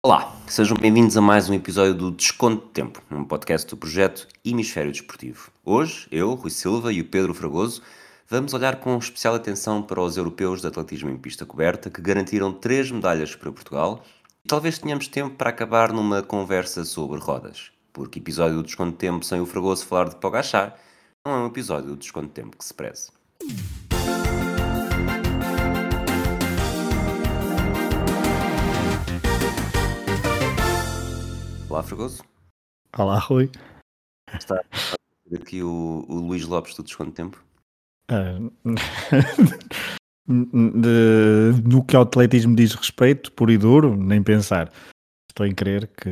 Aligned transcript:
Olá, 0.00 0.32
sejam 0.46 0.76
bem-vindos 0.76 1.16
a 1.16 1.20
mais 1.20 1.50
um 1.50 1.54
episódio 1.54 1.92
do 1.92 2.12
Desconto 2.12 2.64
de 2.66 2.72
Tempo, 2.72 3.02
um 3.10 3.24
podcast 3.24 3.68
do 3.68 3.76
projeto 3.76 4.28
Hemisfério 4.44 4.92
Desportivo. 4.92 5.50
Hoje, 5.64 6.06
eu, 6.12 6.34
Rui 6.34 6.52
Silva 6.52 6.92
e 6.92 7.00
o 7.00 7.04
Pedro 7.04 7.34
Fragoso 7.34 7.82
vamos 8.28 8.54
olhar 8.54 8.76
com 8.76 8.96
especial 8.96 9.34
atenção 9.34 9.82
para 9.82 10.00
os 10.00 10.16
europeus 10.16 10.60
de 10.60 10.68
atletismo 10.68 11.10
em 11.10 11.18
pista 11.18 11.44
coberta 11.44 11.90
que 11.90 12.00
garantiram 12.00 12.52
três 12.52 12.92
medalhas 12.92 13.34
para 13.34 13.50
Portugal 13.50 14.04
e 14.44 14.46
talvez 14.46 14.78
tenhamos 14.78 15.08
tempo 15.08 15.34
para 15.34 15.50
acabar 15.50 15.92
numa 15.92 16.22
conversa 16.22 16.84
sobre 16.84 17.18
rodas, 17.18 17.72
porque 17.92 18.20
episódio 18.20 18.58
do 18.58 18.62
Desconto 18.62 18.92
de 18.92 18.98
Tempo 18.98 19.24
sem 19.24 19.40
o 19.40 19.46
Fragoso 19.46 19.84
falar 19.84 20.10
de 20.10 20.16
Pogachar 20.16 20.78
não 21.26 21.32
é 21.32 21.38
um 21.38 21.46
episódio 21.48 21.88
do 21.88 21.96
Desconto 21.96 22.28
de 22.28 22.34
Tempo 22.34 22.56
que 22.56 22.64
se 22.64 22.72
preze. 22.72 23.08
Olá, 31.68 31.82
Fragoso. 31.82 32.22
Olá, 32.96 33.18
Rui. 33.18 33.50
Está 34.34 34.62
aqui 35.34 35.62
o, 35.62 36.04
o 36.08 36.14
Luís 36.14 36.46
Lopes 36.46 36.74
do 36.74 36.82
Desconto 36.82 37.10
de 37.10 37.16
Tempo. 37.16 37.44
Ah, 38.10 38.38
de- 40.26 41.62
no 41.68 41.84
que 41.84 41.96
ao 41.96 42.02
atletismo 42.02 42.54
diz 42.56 42.74
respeito, 42.74 43.32
puro 43.32 43.50
e 43.52 43.58
duro, 43.58 43.96
nem 43.96 44.22
pensar. 44.22 44.72
Estou 45.30 45.46
em 45.46 45.54
crer 45.54 45.88
que 45.88 46.10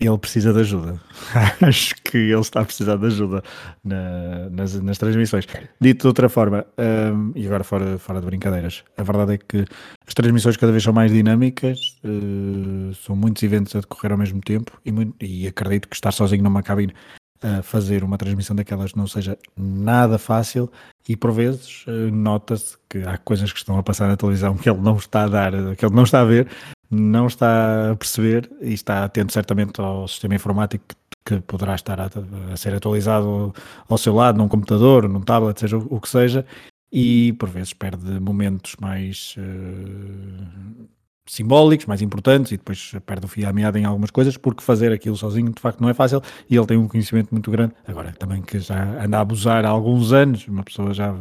ele 0.00 0.18
precisa 0.18 0.52
de 0.52 0.60
ajuda. 0.60 1.00
Acho 1.60 1.94
que 2.02 2.16
ele 2.16 2.40
está 2.40 2.60
a 2.60 2.64
precisar 2.64 2.96
de 2.96 3.06
ajuda 3.06 3.42
na- 3.84 4.48
nas, 4.50 4.74
nas 4.80 4.96
transmissões. 4.98 5.46
Dito 5.80 6.02
de 6.02 6.06
outra 6.08 6.28
forma, 6.28 6.64
hum, 6.78 7.32
e 7.34 7.46
agora 7.46 7.62
fora, 7.62 7.98
fora 7.98 8.20
de 8.20 8.26
brincadeiras, 8.26 8.82
a 8.96 9.02
verdade 9.02 9.34
é 9.34 9.38
que 9.38 9.64
as 10.06 10.14
transmissões 10.14 10.56
cada 10.56 10.72
vez 10.72 10.82
são 10.82 10.92
mais 10.92 11.12
dinâmicas, 11.12 11.98
eh, 12.02 12.92
são 13.04 13.14
muitos 13.14 13.42
eventos 13.42 13.76
a 13.76 13.80
decorrer 13.80 14.12
ao 14.12 14.18
mesmo 14.18 14.40
tempo 14.40 14.72
e, 14.84 14.90
muito- 14.90 15.14
e 15.20 15.46
acredito 15.46 15.88
que 15.88 15.94
estar 15.94 16.12
sozinho 16.12 16.42
numa 16.42 16.62
cabine 16.62 16.94
a 17.42 17.62
fazer 17.62 18.04
uma 18.04 18.18
transmissão 18.18 18.54
daquelas 18.54 18.94
não 18.94 19.06
seja 19.06 19.38
nada 19.56 20.18
fácil 20.18 20.70
e 21.08 21.16
por 21.16 21.32
vezes 21.32 21.84
eh, 21.88 22.10
nota-se 22.10 22.76
que 22.88 22.98
há 22.98 23.16
coisas 23.18 23.50
que 23.52 23.58
estão 23.58 23.78
a 23.78 23.82
passar 23.82 24.08
na 24.08 24.16
televisão 24.16 24.54
que 24.56 24.68
ele 24.68 24.80
não 24.80 24.96
está 24.96 25.24
a 25.24 25.28
dar, 25.28 25.52
que 25.76 25.84
ele 25.86 25.94
não 25.94 26.02
está 26.02 26.20
a 26.20 26.24
ver, 26.24 26.48
não 26.90 27.26
está 27.26 27.92
a 27.92 27.96
perceber 27.96 28.50
e 28.60 28.72
está 28.72 29.04
atento 29.04 29.32
certamente 29.32 29.80
ao 29.80 30.08
sistema 30.08 30.34
informático 30.34 30.84
que, 31.24 31.40
poderá 31.40 31.74
estar 31.74 32.00
a, 32.00 32.10
a 32.52 32.56
ser 32.56 32.74
atualizado 32.74 33.54
ao 33.88 33.98
seu 33.98 34.14
lado, 34.14 34.38
num 34.38 34.48
computador, 34.48 35.08
num 35.08 35.20
tablet, 35.20 35.60
seja 35.60 35.78
o, 35.78 35.86
o 35.96 36.00
que 36.00 36.08
seja, 36.08 36.44
e 36.92 37.32
por 37.34 37.48
vezes 37.48 37.72
perde 37.72 38.18
momentos 38.18 38.74
mais 38.80 39.36
eh, 39.38 40.84
simbólicos, 41.26 41.86
mais 41.86 42.02
importantes, 42.02 42.52
e 42.52 42.56
depois 42.56 42.92
perde 43.06 43.26
o 43.26 43.28
fio 43.28 43.48
à 43.48 43.52
meada 43.52 43.78
em 43.78 43.84
algumas 43.84 44.10
coisas, 44.10 44.36
porque 44.36 44.62
fazer 44.62 44.92
aquilo 44.92 45.16
sozinho 45.16 45.52
de 45.52 45.60
facto 45.60 45.80
não 45.80 45.88
é 45.88 45.94
fácil, 45.94 46.20
e 46.48 46.56
ele 46.56 46.66
tem 46.66 46.76
um 46.76 46.88
conhecimento 46.88 47.30
muito 47.30 47.50
grande. 47.50 47.74
Agora, 47.86 48.12
também 48.18 48.42
que 48.42 48.58
já 48.58 49.00
anda 49.00 49.18
a 49.18 49.20
abusar 49.20 49.64
há 49.64 49.68
alguns 49.68 50.12
anos, 50.12 50.48
uma 50.48 50.64
pessoa 50.64 50.92
já 50.92 51.14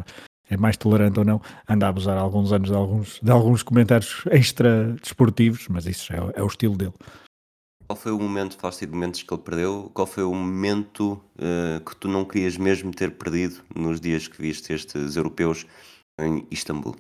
é 0.50 0.58
mais 0.58 0.76
tolerante 0.78 1.20
ou 1.20 1.26
não, 1.26 1.42
anda 1.68 1.86
a 1.86 1.90
abusar 1.90 2.18
há 2.18 2.22
alguns 2.22 2.52
anos 2.52 2.70
de 2.70 2.76
alguns, 2.76 3.20
de 3.22 3.32
alguns 3.32 3.64
comentários 3.64 4.24
extra 4.32 4.94
desportivos, 5.02 5.68
mas 5.70 5.86
isso 5.86 6.12
é, 6.14 6.18
é 6.36 6.44
o 6.44 6.48
estilo 6.48 6.76
dele. 6.76 6.94
Qual 7.88 7.98
foi 7.98 8.12
o 8.12 8.20
momento, 8.20 8.56
falaste 8.56 8.86
de 8.86 8.92
momentos 8.92 9.24
que 9.24 9.34
ele 9.34 9.42
perdeu, 9.42 9.92
qual 9.94 10.06
foi 10.06 10.24
o 10.24 10.34
momento 10.34 11.20
eh, 11.40 11.82
que 11.84 11.96
tu 11.96 12.08
não 12.08 12.24
querias 12.24 12.56
mesmo 12.56 12.92
ter 12.92 13.18
perdido 13.18 13.64
nos 13.76 14.00
dias 14.00 14.28
que 14.28 14.40
viste 14.40 14.72
estes 14.72 15.16
europeus 15.16 15.66
em 16.20 16.46
Istambul? 16.52 16.96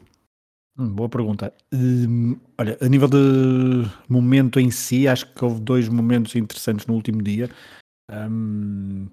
Hum, 0.79 0.89
boa 0.89 1.07
pergunta. 1.07 1.53
Hum, 1.71 2.39
olha, 2.57 2.75
a 2.81 2.87
nível 2.87 3.07
de 3.07 3.87
momento 4.07 4.59
em 4.59 4.71
si, 4.71 5.07
acho 5.07 5.31
que 5.31 5.45
houve 5.45 5.59
dois 5.59 5.87
momentos 5.87 6.35
interessantes 6.35 6.87
no 6.87 6.95
último 6.95 7.21
dia. 7.21 7.49
Hum, 8.09 9.09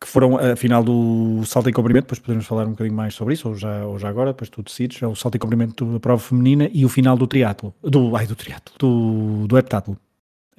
que 0.00 0.06
foram 0.06 0.38
a 0.38 0.54
final 0.54 0.82
do 0.82 1.42
salto 1.44 1.68
em 1.68 1.72
comprimento, 1.72 2.04
depois 2.04 2.20
podemos 2.20 2.46
falar 2.46 2.66
um 2.66 2.70
bocadinho 2.70 2.96
mais 2.96 3.14
sobre 3.14 3.34
isso, 3.34 3.48
ou 3.48 3.54
já, 3.54 3.84
ou 3.84 3.98
já 3.98 4.08
agora, 4.08 4.30
depois 4.32 4.48
tu 4.48 4.62
decides, 4.62 5.02
é 5.02 5.06
o 5.06 5.14
salto 5.14 5.34
em 5.34 5.38
comprimento 5.38 5.84
da 5.84 5.98
prova 5.98 6.22
feminina 6.22 6.70
e 6.72 6.84
o 6.84 6.88
final 6.88 7.16
do 7.16 7.26
triatlo, 7.26 7.74
do, 7.82 8.14
ai, 8.14 8.26
do 8.26 8.36
triatlo, 8.36 8.74
do, 8.78 9.46
do 9.48 9.58
heptatlo. 9.58 9.98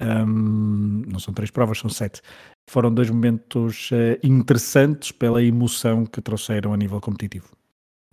Hum, 0.00 1.04
não 1.06 1.18
são 1.18 1.32
três 1.32 1.50
provas, 1.50 1.78
são 1.78 1.90
sete. 1.90 2.22
Foram 2.68 2.92
dois 2.92 3.10
momentos 3.10 3.90
eh, 3.92 4.18
interessantes 4.22 5.12
pela 5.12 5.42
emoção 5.42 6.06
que 6.06 6.22
trouxeram 6.22 6.72
a 6.72 6.76
nível 6.76 7.00
competitivo. 7.00 7.48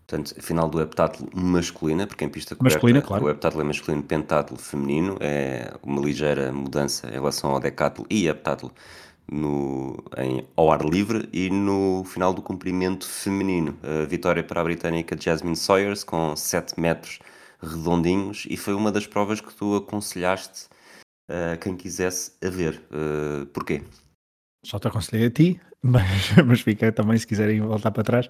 Portanto, 0.07 0.33
a 0.37 0.41
final 0.41 0.69
do 0.69 0.81
heptatlo 0.81 1.29
masculina, 1.33 2.07
porque 2.07 2.23
em 2.23 2.29
pista 2.29 2.55
coberta 2.55 2.77
Masculina, 2.77 3.01
claro. 3.01 3.25
o 3.25 3.29
heptatlo 3.29 3.59
é 3.59 3.63
masculino, 3.65 4.03
pentatlo 4.03 4.57
feminino, 4.57 5.17
é 5.19 5.73
uma 5.83 6.01
ligeira 6.01 6.51
mudança 6.51 7.07
em 7.07 7.13
relação 7.13 7.51
ao 7.51 7.59
decatlo 7.59 8.05
e 8.09 8.27
heptatlo 8.27 8.71
no, 9.31 10.03
em, 10.17 10.45
ao 10.55 10.71
ar 10.71 10.83
livre 10.83 11.27
e 11.33 11.49
no 11.49 12.03
final 12.05 12.33
do 12.33 12.41
comprimento 12.41 13.07
feminino. 13.07 13.77
A 13.83 14.05
vitória 14.05 14.43
para 14.43 14.61
a 14.61 14.63
britânica 14.63 15.17
Jasmine 15.19 15.55
Sawyers 15.55 16.03
com 16.03 16.35
7 16.35 16.79
metros 16.79 17.19
redondinhos 17.61 18.45
e 18.49 18.55
foi 18.55 18.73
uma 18.73 18.91
das 18.91 19.07
provas 19.07 19.41
que 19.41 19.53
tu 19.53 19.75
aconselhaste 19.75 20.67
a 21.29 21.57
quem 21.57 21.75
quisesse 21.75 22.33
a 22.43 22.49
ver. 22.49 22.81
Uh, 22.91 23.45
porquê? 23.47 23.83
Só 24.65 24.79
te 24.79 24.87
aconselhei 24.87 25.27
a 25.27 25.31
ti, 25.31 25.61
mas, 25.81 26.31
mas 26.45 26.61
fica 26.61 26.91
também 26.91 27.17
se 27.17 27.27
quiserem 27.27 27.61
voltar 27.61 27.91
para 27.91 28.03
trás, 28.03 28.29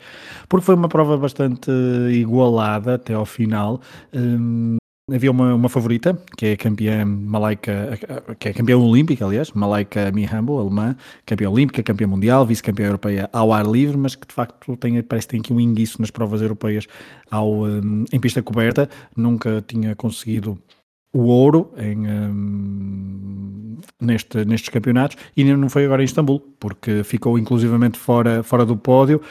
porque 0.50 0.66
foi 0.66 0.76
uma 0.76 0.90
prova 0.90 1.18
bastante 1.18 1.72
igualada 2.12 2.96
até 2.96 3.14
ao 3.14 3.26
final. 3.26 3.82
Hum, 4.14 4.78
havia 5.16 5.32
uma, 5.32 5.56
uma 5.56 5.70
favorita, 5.70 6.22
que 6.36 6.48
é 6.48 6.52
a 6.54 6.58
campeã 6.58 7.06
Malaika, 7.06 7.98
que 8.38 8.50
é 8.50 8.54
campeã 8.54 8.78
olímpica, 8.78 9.26
aliás, 9.26 9.52
Malaika 9.52 10.12
Mihambo, 10.12 10.60
alemã, 10.60 10.98
campeã 11.26 11.50
olímpica, 11.50 11.82
campeã 11.82 12.08
mundial, 12.08 12.46
vice-campeã 12.46 12.88
europeia 12.88 13.30
ao 13.32 13.54
ar 13.54 13.66
livre, 13.66 13.96
mas 13.96 14.16
que 14.16 14.28
de 14.28 14.34
facto 14.34 14.76
tem, 14.76 15.02
parece 15.02 15.28
que 15.28 15.32
tem 15.32 15.40
aqui 15.40 15.54
um 15.54 15.62
inguiço 15.62 16.02
nas 16.02 16.12
provas 16.12 16.42
europeias 16.42 16.88
ao, 17.32 17.64
um, 17.64 18.04
em 18.12 18.20
pista 18.20 18.44
coberta, 18.44 18.90
nunca 19.16 19.64
tinha 19.66 19.96
conseguido 19.96 20.60
o 21.14 21.22
ouro 21.22 21.72
em, 21.78 22.06
um, 22.06 23.78
neste, 24.02 24.44
nestes 24.44 24.70
campeonatos 24.70 25.16
e 25.38 25.44
não 25.46 25.70
foi 25.70 25.86
agora 25.86 26.02
em 26.02 26.06
Istambul, 26.06 26.42
porque 26.60 27.02
ficou 27.06 27.40
inclusivamente 27.40 27.98
fora, 27.98 28.44
fora 28.44 28.66
do 28.66 28.76
pódio 28.76 29.22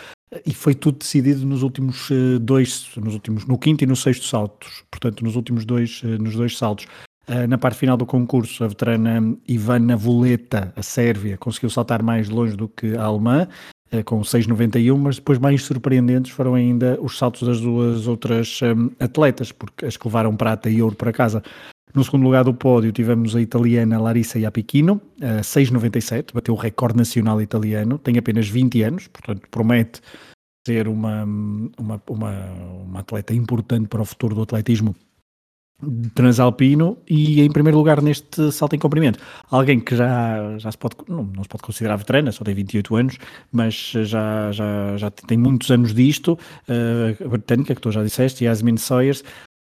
e 0.45 0.53
foi 0.53 0.75
tudo 0.75 0.99
decidido 0.99 1.47
nos 1.47 1.63
últimos 1.63 2.11
uh, 2.11 2.39
dois, 2.41 2.91
nos 2.97 3.15
últimos, 3.15 3.47
no 3.47 3.57
quinto 3.59 3.85
e 3.85 3.87
no 3.87 3.95
sexto 3.95 4.25
saltos, 4.25 4.85
portanto 4.91 5.23
nos 5.23 5.37
últimos 5.37 5.65
dois, 5.65 6.03
uh, 6.03 6.21
nos 6.21 6.35
dois 6.35 6.57
saltos. 6.57 6.87
Uh, 7.29 7.47
na 7.49 7.59
parte 7.59 7.79
final 7.79 7.97
do 7.97 8.07
concurso, 8.07 8.65
a 8.65 8.69
veterana 8.69 9.37
Ivana 9.47 9.97
Voleta, 9.97 10.73
a 10.77 10.83
Sérvia, 10.83 11.37
conseguiu 11.37 11.71
saltar 11.71 12.03
mais 12.03 12.29
longe 12.29 12.57
do 12.57 12.69
que 12.69 12.97
a 12.97 13.05
alemã, 13.05 13.49
com 14.05 14.21
6,91, 14.21 14.99
mas 14.99 15.17
depois 15.17 15.39
mais 15.39 15.63
surpreendentes 15.63 16.33
foram 16.33 16.55
ainda 16.55 16.99
os 17.01 17.17
saltos 17.17 17.47
das 17.47 17.61
duas 17.61 18.09
outras 18.09 18.59
atletas, 18.99 19.53
porque 19.53 19.87
as 19.87 19.97
que 19.97 20.09
levaram 20.09 20.37
prata 20.37 20.69
e 20.69 20.83
ouro 20.83 20.97
para 20.97 21.13
casa. 21.13 21.41
No 21.97 22.05
segundo 22.05 22.25
lugar 22.25 22.45
do 22.45 22.53
pódio 22.53 22.93
tivemos 22.93 23.35
a 23.35 23.41
italiana 23.41 23.99
Larissa 23.99 24.39
Iapichino, 24.39 25.01
uh, 25.23 25.41
6,97, 25.41 26.35
bateu 26.35 26.53
o 26.53 26.57
recorde 26.59 26.99
nacional 26.99 27.41
italiano, 27.41 27.97
tem 27.97 28.19
apenas 28.19 28.47
20 28.47 28.83
anos, 28.83 29.09
portanto 29.09 29.49
promete 29.51 30.03
ser 30.67 30.89
uma, 30.89 31.25
uma, 31.25 32.03
uma, 32.07 32.33
uma 32.85 33.01
atleta 33.01 33.33
importante 33.33 33.89
para 33.89 34.03
o 34.03 34.05
futuro 34.05 34.35
do 34.35 34.43
atletismo 34.43 34.95
transalpino 36.15 36.99
e 37.09 37.41
em 37.41 37.51
primeiro 37.51 37.79
lugar 37.79 38.03
neste 38.03 38.53
salto 38.53 38.77
em 38.77 38.79
comprimento. 38.79 39.19
Alguém 39.51 39.81
que 39.81 39.97
já, 39.97 40.59
já 40.59 40.71
se 40.71 40.77
pode, 40.77 40.97
não, 41.09 41.25
não 41.25 41.43
se 41.43 41.49
pode 41.49 41.63
considerar 41.63 41.97
veterana, 41.97 42.31
só 42.31 42.45
tem 42.45 42.55
28 42.55 42.97
anos, 42.97 43.19
mas 43.51 43.75
já, 43.75 44.53
já, 44.53 44.97
já 44.99 45.11
tem 45.11 45.39
muitos 45.39 45.71
anos 45.71 45.95
disto, 45.95 46.39
uh, 46.69 47.25
a 47.25 47.29
britânica, 47.29 47.75
que 47.75 47.81
tu 47.81 47.91
já 47.91 48.03
disseste, 48.03 48.45
Yasmin 48.45 48.77
Sawyers, 48.77 49.23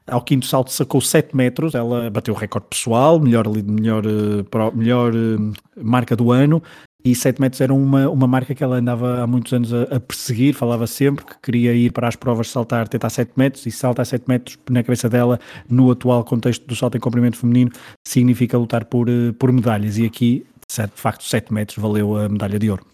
ao 0.09 0.23
quinto 0.23 0.47
salto 0.47 0.71
sacou 0.73 1.01
7 1.01 1.37
metros, 1.37 1.75
ela 1.75 2.11
bateu 2.11 2.35
o 2.35 2.37
recorde 2.37 2.69
pessoal, 2.69 3.19
melhor, 3.21 3.47
melhor, 3.49 4.05
uh, 4.07 4.77
melhor 4.77 5.15
uh, 5.15 5.53
marca 5.77 6.17
do 6.17 6.33
ano, 6.33 6.63
e 7.05 7.15
7 7.15 7.41
metros 7.41 7.61
era 7.61 7.73
uma, 7.73 8.09
uma 8.09 8.27
marca 8.27 8.55
que 8.55 8.65
ela 8.65 8.77
andava 8.77 9.23
há 9.23 9.27
muitos 9.27 9.53
anos 9.53 9.73
a, 9.73 9.83
a, 9.83 10.01
perseguir, 10.01 10.55
falava 10.55 10.87
sempre 10.87 11.25
que 11.25 11.39
queria 11.41 11.73
ir 11.75 11.93
para 11.93 12.09
as 12.09 12.17
provas 12.17 12.49
de 12.49 12.53
saltar, 12.53 12.89
tentar 12.89 13.11
7 13.11 13.33
metros, 13.37 13.67
e 13.67 13.71
saltar 13.71 14.05
7 14.05 14.25
metros 14.27 14.59
na 14.69 14.83
cabeça 14.83 15.09
dela, 15.09 15.39
no 15.69 15.91
atual 15.91 16.25
contexto 16.25 16.67
do 16.67 16.75
salto 16.75 16.97
em 16.97 17.01
comprimento 17.01 17.37
feminino, 17.37 17.71
significa 18.07 18.59
lutar 18.59 18.85
por, 18.87 19.09
uh, 19.09 19.33
por 19.35 19.53
medalhas, 19.53 19.99
e 19.99 20.07
aqui, 20.07 20.47
de 20.69 21.01
facto, 21.01 21.25
7 21.25 21.53
metros 21.53 21.79
valeu 21.79 22.17
a 22.17 22.29
medalha 22.29 22.59
de 22.59 22.71
ouro. 22.71 22.85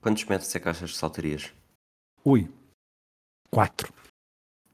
Quantos 0.00 0.24
metros 0.24 0.54
é 0.54 0.60
que 0.60 0.68
achas 0.68 0.92
que 0.92 0.96
saltarias? 0.96 1.50
Ui, 2.24 2.48
4. 3.50 3.92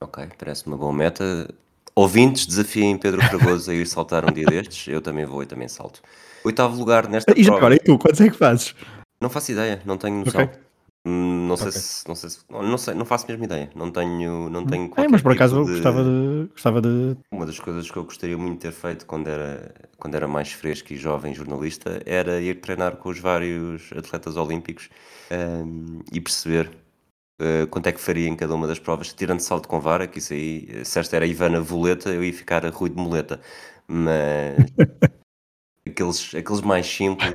Ok, 0.01 0.29
parece 0.39 0.67
uma 0.67 0.77
boa 0.77 0.93
meta. 0.93 1.49
Ouvintes, 1.97 2.47
desafiem 2.47 2.99
Pedro 2.99 3.23
Fragoso 3.23 3.71
a 3.71 3.75
ir 3.75 3.87
saltar 3.87 4.29
um 4.29 4.33
dia 4.33 4.47
destes. 4.47 4.89
Eu 4.89 5.01
também 5.01 5.25
vou 5.25 5.43
e 5.43 5.47
também 5.47 5.69
salto. 5.69 6.03
Oitavo 6.45 6.77
lugar 6.77 7.09
nesta 7.09 7.33
e 7.37 7.43
já 7.43 7.53
prova. 7.53 7.59
agora, 7.59 7.75
e 7.77 7.79
tu, 7.79 7.97
quantos 7.97 8.21
é 8.21 8.29
que 8.29 8.37
fazes? 8.37 8.75
Não 9.21 9.31
faço 9.31 9.53
ideia, 9.53 9.81
não 9.85 9.97
tenho 9.97 10.25
noção. 10.25 10.43
Ok. 10.43 10.59
Hum, 11.07 11.47
não 11.47 11.57
sei 11.57 11.71
se, 11.71 12.09
não 12.09 12.15
sei 12.15 12.31
se, 12.31 12.39
não 12.51 12.79
sei, 12.79 12.95
não 12.95 13.05
faço 13.05 13.27
a 13.27 13.29
mesma 13.29 13.45
ideia. 13.45 13.71
Não 13.77 13.91
tenho, 13.91 14.49
não 14.49 14.65
tenho 14.65 14.91
É, 14.97 15.07
mas 15.07 15.21
por 15.21 15.33
tipo 15.33 15.43
acaso 15.43 15.65
de... 15.65 15.73
gostava 15.73 16.03
de, 16.03 16.49
gostava 16.51 16.81
de. 16.81 17.17
Uma 17.31 17.45
das 17.45 17.61
coisas 17.61 17.91
que 17.91 17.97
eu 17.97 18.05
gostaria 18.05 18.39
muito 18.39 18.55
de 18.55 18.61
ter 18.61 18.73
feito 18.73 19.05
quando 19.05 19.29
era, 19.29 19.75
quando 19.99 20.15
era 20.15 20.27
mais 20.27 20.51
fresco 20.53 20.93
e 20.95 20.97
jovem 20.97 21.35
jornalista 21.35 22.03
era 22.07 22.41
ir 22.41 22.61
treinar 22.61 22.97
com 22.97 23.11
os 23.11 23.19
vários 23.19 23.91
atletas 23.97 24.37
olímpicos 24.37 24.89
um, 25.31 25.99
e 26.11 26.21
perceber 26.21 26.71
uh, 27.41 27.67
quanto 27.69 27.87
é 27.87 27.93
que 27.93 28.01
faria 28.01 28.29
em 28.29 28.37
cada 28.37 28.55
uma 28.55 28.67
das 28.67 28.79
provas, 28.79 29.13
tirando 29.13 29.41
salto 29.41 29.69
com 29.69 29.81
vara, 29.81 30.07
que 30.07 30.19
isso 30.19 30.33
aí, 30.33 30.85
se 30.85 30.99
esta 30.99 31.17
era 31.17 31.27
Ivana 31.27 31.61
Voleta, 31.61 32.11
eu 32.11 32.23
ia 32.23 32.33
ficar 32.33 32.65
a 32.65 32.71
Rui 32.71 32.91
de 32.91 32.97
Moleta. 32.97 33.41
Mas 33.87 34.57
aqueles, 35.87 36.35
aqueles 36.35 36.61
mais 36.61 36.87
simples. 36.87 37.33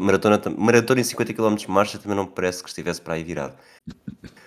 Maratona, 0.00 0.40
maratona 0.56 1.00
em 1.00 1.04
50 1.04 1.34
km 1.34 1.54
de 1.54 1.70
marcha 1.70 1.98
também 1.98 2.16
não 2.16 2.24
me 2.24 2.30
parece 2.30 2.62
que 2.62 2.68
estivesse 2.68 3.00
para 3.00 3.14
aí 3.14 3.22
virado. 3.22 3.54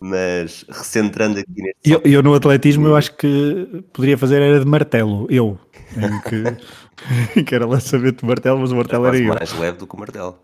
Mas 0.02 0.66
recentrando 0.68 1.40
aqui 1.40 1.62
neste. 1.62 1.92
Eu, 1.92 2.02
eu 2.04 2.24
no 2.24 2.34
atletismo 2.34 2.88
eu 2.88 2.96
acho 2.96 3.16
que 3.16 3.84
poderia 3.94 4.18
fazer 4.18 4.42
era 4.42 4.60
de 4.60 4.66
martelo, 4.66 5.28
eu. 5.30 5.60
Em 5.96 6.22
que, 6.22 7.44
que 7.46 7.56
era 7.56 7.68
lançamento 7.68 8.22
de 8.22 8.26
martelo, 8.26 8.60
mas 8.60 8.72
o 8.72 8.76
martelo 8.76 9.06
era, 9.06 9.18
era 9.18 9.26
eu. 9.26 9.36
mais 9.36 9.54
leve 9.54 9.78
do 9.78 9.86
que 9.86 9.96
o 9.96 10.00
martelo. 10.00 10.40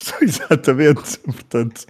Exatamente, 0.22 1.18
portanto. 1.18 1.84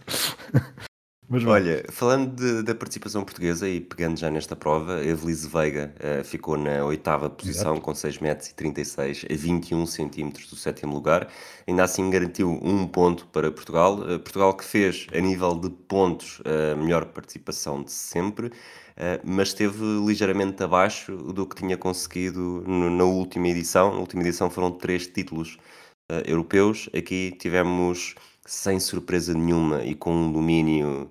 Mas 1.31 1.45
Olha, 1.45 1.85
falando 1.91 2.63
da 2.63 2.75
participação 2.75 3.23
portuguesa 3.23 3.69
e 3.69 3.83
pegando 3.83 4.19
já 4.19 4.31
nesta 4.31 4.57
prova, 4.57 4.97
a 4.97 5.05
Evelise 5.05 5.47
Veiga 5.47 5.95
uh, 5.99 6.25
ficou 6.25 6.57
na 6.57 6.83
oitava 6.87 7.29
posição 7.29 7.73
Exato. 7.73 7.83
com 7.83 7.95
6 7.95 8.19
metros 8.21 8.49
e 8.49 8.55
36 8.55 9.27
a 9.31 9.35
21 9.37 9.85
centímetros 9.85 10.49
do 10.49 10.57
sétimo 10.57 10.95
lugar. 10.95 11.29
Ainda 11.67 11.85
assim 11.85 12.09
garantiu 12.09 12.59
um 12.63 12.87
ponto 12.87 13.27
para 13.27 13.53
Portugal. 13.53 13.99
Uh, 13.99 14.19
Portugal 14.19 14.57
que 14.57 14.65
fez, 14.65 15.07
a 15.13 15.21
nível 15.21 15.55
de 15.55 15.69
pontos, 15.69 16.41
a 16.47 16.75
melhor 16.75 17.05
participação 17.05 17.83
de 17.83 17.93
sempre, 17.93 18.47
uh, 18.47 19.21
mas 19.23 19.49
esteve 19.49 19.85
ligeiramente 20.07 20.63
abaixo 20.63 21.15
do 21.15 21.47
que 21.47 21.57
tinha 21.57 21.77
conseguido 21.77 22.65
no, 22.67 22.89
na 22.89 23.05
última 23.05 23.49
edição. 23.49 23.93
Na 23.93 24.01
última 24.01 24.23
edição 24.23 24.49
foram 24.49 24.71
três 24.71 25.07
títulos 25.07 25.59
europeus. 26.25 26.89
Aqui 26.97 27.37
tivemos 27.39 28.15
sem 28.47 28.81
surpresa 28.81 29.35
nenhuma 29.35 29.85
e 29.85 29.95
com 29.95 30.11
um 30.11 30.33
domínio 30.33 31.11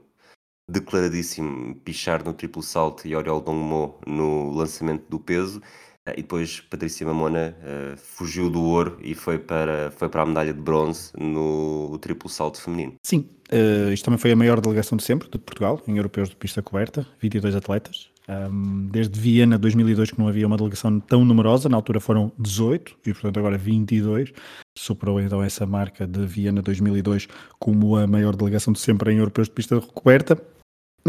declaradíssimo 0.69 1.75
Pichard 1.75 2.25
no 2.25 2.33
triplo 2.33 2.61
salto 2.61 3.07
e 3.07 3.15
Oriol 3.15 3.41
Dongmo 3.41 3.99
no 4.05 4.51
lançamento 4.51 5.05
do 5.09 5.19
peso. 5.19 5.61
Eh, 6.05 6.13
e 6.17 6.21
depois 6.21 6.61
Patrícia 6.61 7.05
Mamona 7.05 7.55
uh, 7.61 7.97
fugiu 7.97 8.49
do 8.49 8.61
ouro 8.61 8.97
e 9.01 9.13
foi 9.13 9.37
para, 9.37 9.91
foi 9.91 10.09
para 10.09 10.21
a 10.21 10.25
medalha 10.25 10.53
de 10.53 10.59
bronze 10.59 11.11
no 11.17 11.97
triplo 11.99 12.29
salto 12.29 12.61
feminino. 12.61 12.95
Sim, 13.03 13.29
uh, 13.51 13.91
isto 13.91 14.05
também 14.05 14.17
foi 14.17 14.31
a 14.31 14.35
maior 14.35 14.61
delegação 14.61 14.97
de 14.97 15.03
sempre 15.03 15.29
de 15.29 15.37
Portugal, 15.37 15.81
em 15.87 15.97
europeus 15.97 16.29
de 16.29 16.35
pista 16.35 16.61
coberta, 16.61 17.05
22 17.19 17.55
atletas. 17.55 18.09
Um, 18.29 18.89
desde 18.91 19.17
Viena 19.17 19.57
2002 19.57 20.11
que 20.11 20.19
não 20.19 20.27
havia 20.27 20.45
uma 20.45 20.57
delegação 20.57 20.99
tão 20.99 21.23
numerosa, 21.23 21.69
na 21.69 21.77
altura 21.77 22.01
foram 22.01 22.29
18 22.37 22.97
e 23.05 23.13
portanto 23.13 23.37
agora 23.37 23.57
22. 23.57 24.33
Superou 24.77 25.21
então 25.21 25.41
essa 25.41 25.65
marca 25.65 26.05
de 26.05 26.25
Viena 26.25 26.61
2002 26.61 27.27
como 27.57 27.95
a 27.95 28.05
maior 28.05 28.35
delegação 28.35 28.73
de 28.73 28.79
sempre 28.79 29.13
em 29.13 29.19
europeus 29.19 29.47
de 29.47 29.53
pista 29.53 29.79
coberta. 29.79 30.37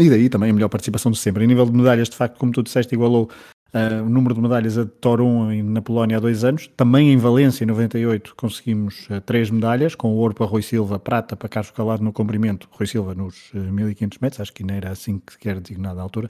E 0.01 0.09
daí 0.09 0.29
também 0.29 0.49
a 0.49 0.53
melhor 0.53 0.69
participação 0.69 1.11
de 1.11 1.17
sempre. 1.17 1.43
Em 1.43 1.47
nível 1.47 1.65
de 1.65 1.73
medalhas, 1.73 2.09
de 2.09 2.15
facto, 2.15 2.37
como 2.37 2.51
tu 2.51 2.63
disseste, 2.63 2.95
igualou 2.95 3.29
uh, 3.73 4.03
o 4.03 4.09
número 4.09 4.35
de 4.35 4.41
medalhas 4.41 4.77
a 4.77 4.85
Torun 4.85 5.51
na 5.63 5.81
Polónia 5.81 6.17
há 6.17 6.19
dois 6.19 6.43
anos. 6.43 6.67
Também 6.75 7.11
em 7.11 7.17
Valência, 7.17 7.63
em 7.63 7.67
98, 7.67 8.35
conseguimos 8.35 9.07
uh, 9.09 9.21
três 9.21 9.49
medalhas, 9.49 9.95
com 9.95 10.13
ouro 10.13 10.33
para 10.33 10.45
Rui 10.45 10.61
Silva, 10.61 10.99
prata 10.99 11.35
para 11.35 11.49
Carlos 11.49 11.71
Calado 11.71 12.03
no 12.03 12.13
comprimento, 12.13 12.67
Rui 12.71 12.87
Silva 12.87 13.13
nos 13.13 13.49
uh, 13.53 13.57
ah, 13.57 13.71
1500 13.71 14.17
metros, 14.19 14.41
acho 14.41 14.53
que 14.53 14.63
ainda 14.63 14.73
era 14.73 14.91
assim 14.91 15.19
que 15.19 15.49
era 15.49 15.59
designado 15.59 15.97
na 15.97 16.03
altura. 16.03 16.29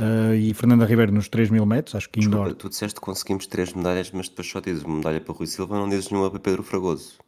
Uh, 0.00 0.34
e 0.34 0.54
Fernanda 0.54 0.86
Ribeiro 0.86 1.12
nos 1.12 1.28
3 1.28 1.50
mil 1.50 1.66
metros, 1.66 1.94
acho 1.94 2.08
que. 2.08 2.20
Desculpa, 2.20 2.54
tu 2.54 2.70
disseste 2.70 2.98
que 2.98 3.04
conseguimos 3.04 3.46
três 3.46 3.74
medalhas, 3.74 4.10
mas 4.10 4.28
depois 4.30 4.48
só 4.48 4.58
dizes 4.60 4.82
medalha 4.82 5.20
para 5.20 5.34
Rui 5.34 5.46
Silva, 5.46 5.76
não 5.76 5.88
dizes 5.88 6.10
nenhuma 6.10 6.30
para 6.30 6.40
Pedro 6.40 6.62
Fragoso. 6.62 7.18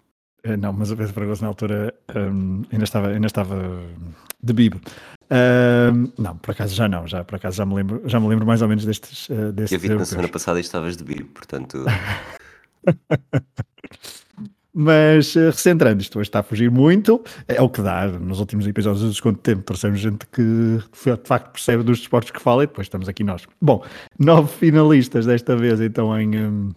Uh, 0.47 0.57
não, 0.57 0.73
mas 0.73 0.91
o 0.91 0.97
Pedro 0.97 1.13
Fragoso 1.13 1.43
na 1.43 1.49
altura 1.49 1.95
um, 2.15 2.63
ainda, 2.73 2.85
estava, 2.85 3.09
ainda 3.09 3.27
estava 3.27 3.81
de 4.43 4.53
bibo. 4.53 4.81
Uh, 5.25 6.13
não, 6.19 6.37
por 6.37 6.51
acaso 6.51 6.75
já 6.75 6.89
não, 6.89 7.07
já 7.07 7.25
por 7.25 7.37
acaso 7.37 7.57
já 7.57 7.65
me 7.65 7.75
lembro, 7.75 8.03
já 8.05 8.21
me 8.21 8.29
lembro 8.29 8.45
mais 8.47 8.61
ou 8.61 8.69
menos 8.69 8.85
destes. 8.85 9.29
Uh, 9.29 9.53
destes 9.53 9.73
eu 9.73 9.79
vi 9.79 9.89
na 9.89 10.05
semana 10.05 10.29
passada 10.29 10.59
e 10.59 10.63
estavas 10.63 10.97
de 10.97 11.05
bibo, 11.05 11.29
portanto. 11.31 11.85
Mas 14.75 15.37
uh, 15.37 15.47
recentrando, 15.47 16.01
isto 16.01 16.19
hoje 16.19 16.29
está 16.29 16.41
a 16.41 16.43
fugir 16.43 16.71
muito, 16.71 17.23
é 17.47 17.61
o 17.61 17.69
que 17.69 17.83
dá. 17.83 18.09
Nos 18.09 18.41
últimos 18.41 18.67
episódios 18.67 19.03
do 19.03 19.11
Desconto 19.11 19.37
de 19.37 19.43
Tempo 19.43 19.63
trouxemos 19.63 20.01
gente 20.01 20.27
que 20.27 20.43
de 20.43 21.21
facto 21.25 21.53
percebe 21.53 21.83
dos 21.83 22.01
esportes 22.01 22.31
que 22.31 22.41
fala 22.41 22.65
e 22.65 22.67
depois 22.67 22.87
estamos 22.87 23.09
aqui 23.09 23.23
nós. 23.23 23.47
Bom, 23.61 23.85
nove 24.19 24.49
finalistas 24.49 25.27
desta 25.27 25.55
vez 25.57 25.81
então 25.81 26.19
em, 26.19 26.37
um, 26.37 26.73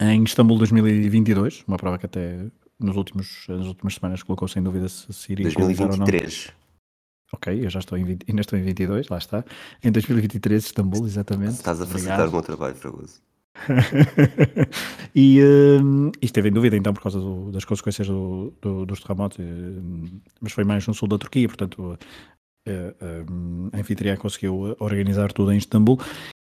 em 0.00 0.22
Istambul 0.22 0.58
2022, 0.58 1.64
uma 1.66 1.78
prova 1.78 1.98
que 1.98 2.06
até 2.06 2.46
nos 2.80 2.96
últimos, 2.96 3.46
nas 3.48 3.66
últimas 3.66 3.94
semanas 3.94 4.22
colocou 4.22 4.48
sem 4.48 4.62
dúvida 4.62 4.88
se, 4.88 5.12
se 5.12 5.32
iria 5.32 5.44
2023. 5.44 6.52
Ok, 7.32 7.64
eu 7.64 7.70
já 7.70 7.78
estou 7.78 7.96
em 7.96 8.04
20, 8.04 8.24
ainda 8.28 8.40
estou 8.40 8.58
em 8.58 8.62
22, 8.62 9.08
lá 9.08 9.18
está. 9.18 9.44
Em 9.84 9.92
2023, 9.92 10.64
Istambul, 10.64 11.06
exatamente. 11.06 11.52
Estás 11.52 11.80
a 11.80 11.86
facilitar 11.86 12.28
o 12.28 12.32
meu 12.32 12.42
trabalho, 12.42 12.74
Fragoso. 12.74 13.20
e 15.14 15.40
uh, 15.42 16.12
isto 16.22 16.34
teve 16.34 16.48
em 16.48 16.52
dúvida 16.52 16.76
então 16.76 16.94
por 16.94 17.02
causa 17.02 17.18
do, 17.18 17.50
das 17.52 17.64
consequências 17.64 18.08
do, 18.08 18.52
do, 18.60 18.86
dos 18.86 19.00
terremotos, 19.00 19.38
uh, 19.38 20.20
mas 20.40 20.52
foi 20.52 20.64
mais 20.64 20.86
no 20.86 20.94
sul 20.94 21.08
da 21.08 21.18
Turquia, 21.18 21.46
portanto 21.46 21.98
uh, 22.68 23.70
a 23.72 23.76
anfitriã 23.76 24.16
conseguiu 24.16 24.76
organizar 24.78 25.32
tudo 25.32 25.52
em 25.52 25.58
Istambul 25.58 25.98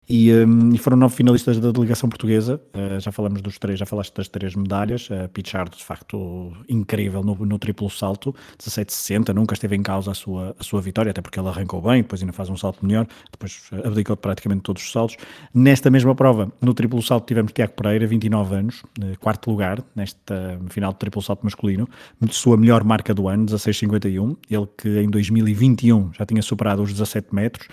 e, 0.07 0.31
um, 0.33 0.73
e, 0.73 0.77
foram 0.77 0.97
nove 0.97 1.15
finalistas 1.15 1.59
da 1.59 1.71
delegação 1.71 2.07
portuguesa. 2.07 2.61
Uh, 2.73 2.99
já 2.99 3.11
falamos 3.11 3.41
dos 3.41 3.57
três, 3.57 3.79
já 3.79 3.85
falaste 3.85 4.13
das 4.13 4.27
três 4.27 4.55
medalhas. 4.55 5.09
Uh, 5.09 5.27
Pichard, 5.29 5.75
de 5.75 5.83
facto, 5.83 6.53
incrível 6.69 7.23
no, 7.23 7.35
no 7.35 7.57
triplo 7.57 7.89
salto, 7.89 8.33
17,60. 8.59 9.33
Nunca 9.33 9.53
esteve 9.53 9.75
em 9.75 9.81
causa 9.81 10.11
a 10.11 10.13
sua, 10.13 10.55
a 10.59 10.63
sua 10.63 10.79
vitória, 10.79 11.09
até 11.09 11.21
porque 11.21 11.39
ele 11.39 11.47
arrancou 11.47 11.81
bem, 11.81 12.03
depois 12.03 12.21
ainda 12.21 12.33
faz 12.33 12.49
um 12.49 12.57
salto 12.57 12.85
melhor. 12.85 13.07
Depois 13.31 13.69
abdicou 13.83 14.15
de 14.15 14.21
praticamente 14.21 14.61
todos 14.61 14.83
os 14.83 14.91
saltos. 14.91 15.17
Nesta 15.53 15.89
mesma 15.89 16.13
prova, 16.13 16.51
no 16.61 16.73
triplo 16.73 17.01
salto, 17.01 17.25
tivemos 17.25 17.51
Tiago 17.51 17.73
Pereira, 17.73 18.05
29 18.05 18.55
anos, 18.55 18.83
uh, 19.01 19.19
quarto 19.19 19.49
lugar, 19.49 19.83
nesta 19.95 20.59
final 20.69 20.93
de 20.93 20.99
triplo 20.99 21.21
salto 21.21 21.43
masculino. 21.43 21.89
Sua 22.29 22.57
melhor 22.57 22.83
marca 22.83 23.13
do 23.13 23.27
ano, 23.27 23.45
16,51. 23.47 24.37
Ele 24.51 24.67
que 24.77 24.99
em 24.99 25.09
2021 25.09 26.13
já 26.13 26.25
tinha 26.25 26.41
superado 26.43 26.83
os 26.83 26.91
17 26.91 27.33
metros 27.33 27.67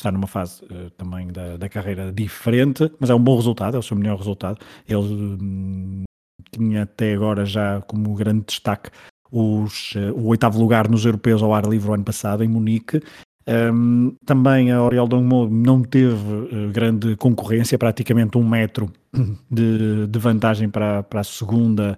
está 0.00 0.12
numa 0.12 0.26
fase 0.26 0.64
uh, 0.64 0.90
também 0.96 1.28
da, 1.28 1.56
da, 1.56 1.68
carreira 1.68 2.12
diferente, 2.12 2.90
mas 2.98 3.10
é 3.10 3.14
um 3.14 3.22
bom 3.22 3.36
resultado, 3.36 3.76
é 3.76 3.78
o 3.80 3.82
seu 3.82 3.96
melhor 3.96 4.16
resultado. 4.16 4.58
Ele 4.88 4.98
hum, 4.98 6.04
tinha 6.50 6.82
até 6.82 7.14
agora 7.14 7.44
já 7.44 7.80
como 7.82 8.14
grande 8.14 8.44
destaque 8.46 8.90
os, 9.30 9.94
uh, 9.94 10.12
o 10.14 10.26
oitavo 10.28 10.58
lugar 10.58 10.88
nos 10.88 11.04
europeus 11.04 11.42
ao 11.42 11.54
ar 11.54 11.64
livre 11.66 11.90
o 11.90 11.94
ano 11.94 12.04
passado, 12.04 12.44
em 12.44 12.48
Munique. 12.48 13.00
Um, 13.48 14.16
também 14.24 14.72
a 14.72 14.82
Oriol 14.82 15.06
Dongmo 15.06 15.48
não 15.48 15.80
teve 15.80 16.14
uh, 16.14 16.70
grande 16.72 17.14
concorrência, 17.16 17.78
praticamente 17.78 18.36
um 18.36 18.48
metro 18.48 18.90
de, 19.50 20.06
de 20.08 20.18
vantagem 20.18 20.68
para, 20.68 21.04
para 21.04 21.20
a 21.20 21.24
segunda 21.24 21.96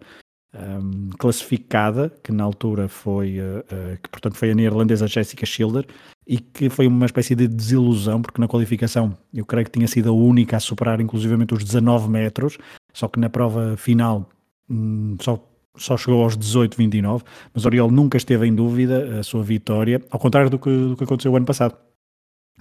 um, 0.55 1.11
classificada, 1.19 2.12
que 2.23 2.33
na 2.33 2.45
altura 2.45 2.88
foi, 2.88 3.38
uh, 3.40 3.61
uh, 3.61 3.99
que 4.02 4.09
portanto 4.09 4.37
foi 4.37 4.50
a 4.50 4.55
neerlandesa 4.55 5.07
Jessica 5.07 5.45
Schilder, 5.45 5.87
e 6.26 6.38
que 6.38 6.69
foi 6.69 6.87
uma 6.87 7.07
espécie 7.07 7.35
de 7.35 7.49
desilusão, 7.49 8.21
porque 8.21 8.40
na 8.40 8.49
qualificação 8.49 9.17
eu 9.33 9.45
creio 9.45 9.64
que 9.64 9.73
tinha 9.73 9.88
sido 9.88 10.11
a 10.11 10.12
única 10.12 10.57
a 10.57 10.61
superar 10.61 11.00
inclusivamente 11.00 11.55
os 11.55 11.64
19 11.64 12.09
metros, 12.09 12.59
só 12.93 13.09
que 13.09 13.19
na 13.19 13.31
prova 13.31 13.76
final 13.76 14.28
um, 14.71 15.17
só, 15.21 15.43
só 15.76 15.97
chegou 15.97 16.23
aos 16.23 16.37
18,29, 16.37 17.25
mas 17.55 17.64
Oriol 17.64 17.90
nunca 17.90 18.17
esteve 18.17 18.47
em 18.47 18.55
dúvida 18.55 19.21
a 19.21 19.23
sua 19.23 19.43
vitória, 19.43 20.02
ao 20.11 20.21
contrário 20.21 20.50
do 20.50 20.59
que, 20.59 20.71
do 20.71 20.97
que 20.97 21.05
aconteceu 21.05 21.33
o 21.33 21.37
ano 21.37 21.47
passado, 21.47 21.76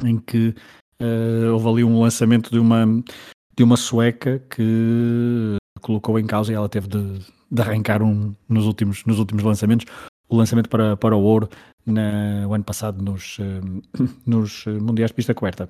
em 0.04 0.18
que 0.18 0.54
uh, 1.02 1.54
houve 1.54 1.68
ali 1.68 1.84
um 1.84 2.00
lançamento 2.00 2.52
de 2.52 2.60
uma, 2.60 2.86
de 3.56 3.64
uma 3.64 3.76
sueca 3.76 4.40
que 4.50 5.58
colocou 5.82 6.18
em 6.20 6.26
causa 6.26 6.52
e 6.52 6.56
ela 6.56 6.70
teve 6.70 6.88
de, 6.88 7.20
de 7.50 7.62
arrancar 7.62 8.02
um 8.02 8.36
nos 8.48 8.66
últimos, 8.66 9.06
nos 9.06 9.20
últimos 9.20 9.44
lançamentos. 9.44 9.86
O 10.30 10.36
lançamento 10.36 10.70
para, 10.70 10.98
para 10.98 11.16
o 11.16 11.22
ouro 11.22 11.50
na, 11.86 12.46
o 12.48 12.54
ano 12.54 12.64
passado 12.64 13.02
nos, 13.02 13.38
uh, 13.40 14.08
nos 14.26 14.66
Mundiais 14.66 15.12
de 15.12 15.16
Pista 15.16 15.34
Coberta. 15.34 15.70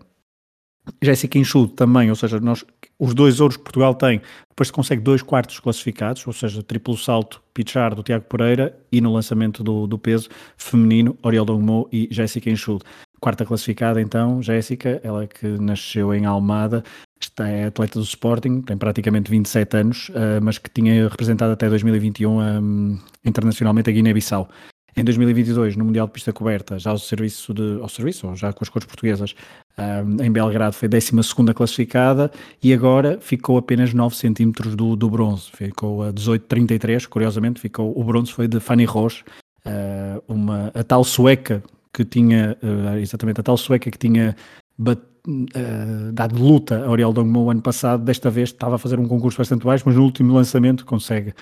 Jéssica 1.01 1.37
Enxudo 1.37 1.73
também, 1.73 2.09
ou 2.09 2.15
seja, 2.15 2.39
nós, 2.39 2.65
os 2.97 3.13
dois 3.13 3.39
ouros 3.39 3.57
que 3.57 3.63
Portugal 3.63 3.93
tem, 3.93 4.21
depois 4.49 4.71
consegue 4.71 5.01
dois 5.01 5.21
quartos 5.21 5.59
classificados, 5.59 6.25
ou 6.25 6.33
seja, 6.33 6.63
triplo 6.63 6.97
salto 6.97 7.41
Pichard 7.53 7.95
do 7.95 8.03
Tiago 8.03 8.25
Pereira 8.25 8.77
e 8.91 9.01
no 9.01 9.13
lançamento 9.13 9.63
do, 9.63 9.85
do 9.85 9.97
peso 9.97 10.29
feminino, 10.55 11.17
Oriol 11.21 11.45
Dongmo 11.45 11.87
e 11.91 12.07
Jéssica 12.11 12.49
Enxudo. 12.49 12.85
Quarta 13.19 13.45
classificada 13.45 14.01
então, 14.01 14.41
Jéssica, 14.41 15.01
ela 15.03 15.25
que 15.25 15.47
nasceu 15.47 16.13
em 16.13 16.25
Almada, 16.25 16.83
Está, 17.19 17.47
é 17.47 17.65
atleta 17.65 17.99
do 17.99 18.05
Sporting, 18.05 18.61
tem 18.61 18.77
praticamente 18.77 19.31
27 19.31 19.77
anos, 19.77 20.09
uh, 20.09 20.39
mas 20.41 20.57
que 20.57 20.69
tinha 20.69 21.07
representado 21.07 21.51
até 21.51 21.67
2021 21.67 22.39
um, 22.39 22.99
internacionalmente 23.25 23.89
a 23.89 23.93
Guiné-Bissau. 23.93 24.47
em 24.95 25.03
2022 25.03 25.75
no 25.75 25.85
Mundial 25.85 26.07
de 26.07 26.13
Pista 26.13 26.31
Coberta, 26.31 26.77
já 26.77 26.91
ao 26.91 26.97
serviço, 26.99 27.53
de, 27.53 27.79
ao 27.81 27.89
serviço 27.89 28.35
já 28.35 28.53
com 28.53 28.63
as 28.63 28.69
cores 28.69 28.85
portuguesas, 28.85 29.35
um, 29.77 30.23
em 30.23 30.31
Belgrado 30.31 30.75
foi 30.75 30.87
12 30.87 31.11
classificada 31.55 32.31
e 32.61 32.71
agora 32.73 33.19
ficou 33.19 33.57
apenas 33.57 33.93
9 33.93 34.15
centímetros 34.15 34.75
do, 34.75 34.95
do 34.95 35.09
bronze, 35.09 35.49
ficou 35.51 36.03
a 36.03 36.13
18,33, 36.13 37.07
curiosamente 37.07 37.59
ficou, 37.59 37.99
o 37.99 38.03
bronze 38.03 38.31
foi 38.31 38.47
de 38.47 38.59
Fanny 38.59 38.85
Roche, 38.85 39.23
uh, 39.65 40.23
uma, 40.27 40.71
a 40.73 40.83
tal 40.83 41.03
sueca 41.03 41.63
que 41.93 42.05
tinha, 42.05 42.55
uh, 42.61 42.97
exatamente 42.97 43.39
a 43.39 43.43
tal 43.43 43.57
sueca 43.57 43.89
que 43.89 43.97
tinha 43.97 44.35
bat, 44.77 45.01
uh, 45.27 46.11
dado 46.13 46.41
luta 46.41 46.85
a 46.85 46.89
Oriol 46.89 47.13
Dongmo 47.13 47.45
o 47.45 47.51
ano 47.51 47.61
passado, 47.61 48.03
desta 48.03 48.29
vez 48.29 48.49
estava 48.49 48.75
a 48.75 48.79
fazer 48.79 48.99
um 48.99 49.07
concurso 49.07 49.37
bastante 49.37 49.65
baixo, 49.65 49.83
mas 49.85 49.95
no 49.95 50.03
último 50.03 50.33
lançamento 50.33 50.85
consegue 50.85 51.33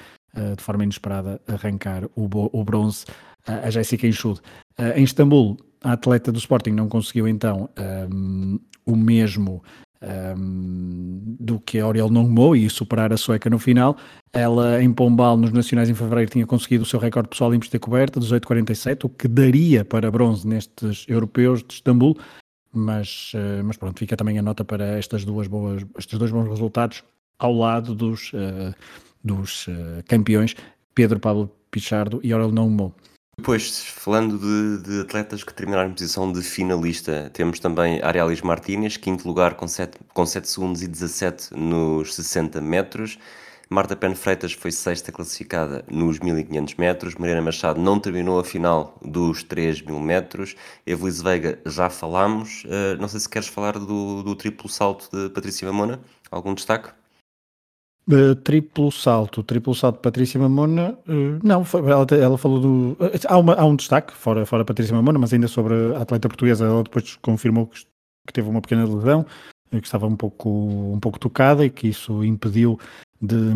de 0.57 0.61
forma 0.61 0.83
inesperada 0.83 1.39
arrancar 1.47 2.03
o, 2.13 2.27
o 2.51 2.63
bronze 2.65 3.05
a 3.47 3.69
Jéssica 3.69 4.05
Enxude. 4.05 4.41
em 4.97 5.05
Istambul 5.05 5.55
a 5.85 5.91
atleta 5.93 6.31
do 6.31 6.39
Sporting 6.39 6.71
não 6.71 6.89
conseguiu 6.89 7.27
então 7.27 7.69
um, 8.11 8.59
o 8.87 8.95
mesmo 8.95 9.63
um, 10.01 11.37
do 11.39 11.59
que 11.59 11.79
a 11.79 11.87
Oriol 11.87 12.09
Nongmo 12.09 12.55
e 12.55 12.67
superar 12.71 13.13
a 13.13 13.17
sueca 13.17 13.51
no 13.51 13.59
final. 13.59 13.95
Ela 14.33 14.81
em 14.81 14.91
Pombal, 14.91 15.37
nos 15.37 15.51
Nacionais 15.51 15.87
em 15.87 15.93
Fevereiro, 15.93 16.31
tinha 16.31 16.45
conseguido 16.47 16.83
o 16.83 16.87
seu 16.87 16.99
recorde 16.99 17.29
pessoal 17.29 17.53
em 17.53 17.59
pista 17.59 17.77
coberta, 17.77 18.19
18,47, 18.19 19.05
o 19.05 19.09
que 19.09 19.27
daria 19.27 19.85
para 19.85 20.09
bronze 20.09 20.47
nestes 20.47 21.05
europeus 21.07 21.63
de 21.63 21.75
Istambul. 21.75 22.17
Mas, 22.75 23.31
uh, 23.33 23.63
mas 23.63 23.77
pronto, 23.77 23.97
fica 23.97 24.17
também 24.17 24.37
a 24.37 24.41
nota 24.41 24.65
para 24.65 24.97
estas 24.97 25.23
duas 25.23 25.47
boas, 25.47 25.85
estes 25.97 26.19
dois 26.19 26.29
bons 26.29 26.49
resultados 26.49 27.03
ao 27.39 27.53
lado 27.53 27.95
dos, 27.95 28.33
uh, 28.33 28.75
dos 29.23 29.67
uh, 29.67 30.03
campeões 30.07 30.55
Pedro 30.93 31.19
Pablo 31.19 31.49
Pichardo 31.71 32.19
e 32.21 32.33
Oriol 32.33 32.51
Nongmo. 32.51 32.93
Depois, 33.37 33.85
falando 33.87 34.39
de, 34.39 34.81
de, 34.81 35.01
atletas 35.01 35.43
que 35.43 35.53
terminaram 35.53 35.89
em 35.89 35.93
posição 35.93 36.31
de 36.31 36.41
finalista, 36.41 37.29
temos 37.33 37.59
também 37.59 38.01
Arelis 38.01 38.41
Martínez, 38.41 38.95
quinto 38.95 39.27
lugar 39.27 39.55
com 39.55 39.67
7, 39.67 39.99
com 40.13 40.25
7 40.25 40.49
segundos 40.49 40.81
e 40.81 40.87
17 40.87 41.53
nos 41.53 42.15
60 42.15 42.61
metros. 42.61 43.19
Marta 43.69 43.95
Pen 43.95 44.13
Freitas 44.15 44.53
foi 44.53 44.71
sexta 44.71 45.11
classificada 45.11 45.83
nos 45.89 46.19
1500 46.19 46.75
metros. 46.75 47.15
Mariana 47.15 47.41
Machado 47.41 47.81
não 47.81 47.99
terminou 47.99 48.39
a 48.39 48.43
final 48.43 48.97
dos 49.03 49.43
3000 49.43 49.99
metros. 49.99 50.55
Evelise 50.85 51.23
Veiga 51.23 51.59
já 51.65 51.89
falámos. 51.89 52.63
Uh, 52.65 52.99
não 52.99 53.07
sei 53.07 53.19
se 53.19 53.29
queres 53.29 53.47
falar 53.47 53.79
do, 53.79 54.23
do 54.23 54.35
triplo 54.35 54.69
salto 54.69 55.09
de 55.11 55.29
Patrícia 55.29 55.65
Mamona. 55.67 55.99
Algum 56.31 56.53
destaque? 56.53 56.89
Uh, 58.07 58.35
triplo 58.35 58.91
salto, 58.91 59.41
triplo 59.41 59.73
salto 59.73 59.95
de 59.95 60.01
Patrícia 60.03 60.39
Mamona, 60.39 60.95
uh, 61.07 61.39
não, 61.43 61.65
ela, 61.73 62.05
ela, 62.23 62.37
falou 62.37 62.59
do. 62.59 62.91
Uh, 63.03 63.09
há, 63.27 63.35
uma, 63.35 63.55
há 63.55 63.65
um 63.65 63.75
destaque, 63.75 64.13
fora, 64.13 64.45
fora 64.45 64.63
Patrícia 64.63 64.95
Mamona, 64.95 65.17
mas 65.17 65.33
ainda 65.33 65.47
sobre 65.47 65.73
a 65.95 66.03
atleta 66.03 66.27
portuguesa, 66.27 66.65
ela 66.65 66.83
depois 66.83 67.15
confirmou 67.15 67.65
que, 67.65 67.79
que 68.27 68.31
teve 68.31 68.47
uma 68.47 68.61
pequena 68.61 68.85
lesão, 68.85 69.25
que 69.71 69.77
estava 69.85 70.07
um 70.07 70.15
pouco, 70.15 70.49
um 70.93 70.99
pouco 70.99 71.19
tocada 71.19 71.65
e 71.65 71.69
que 71.69 71.87
isso 71.87 72.23
impediu 72.23 72.79
de, 73.21 73.53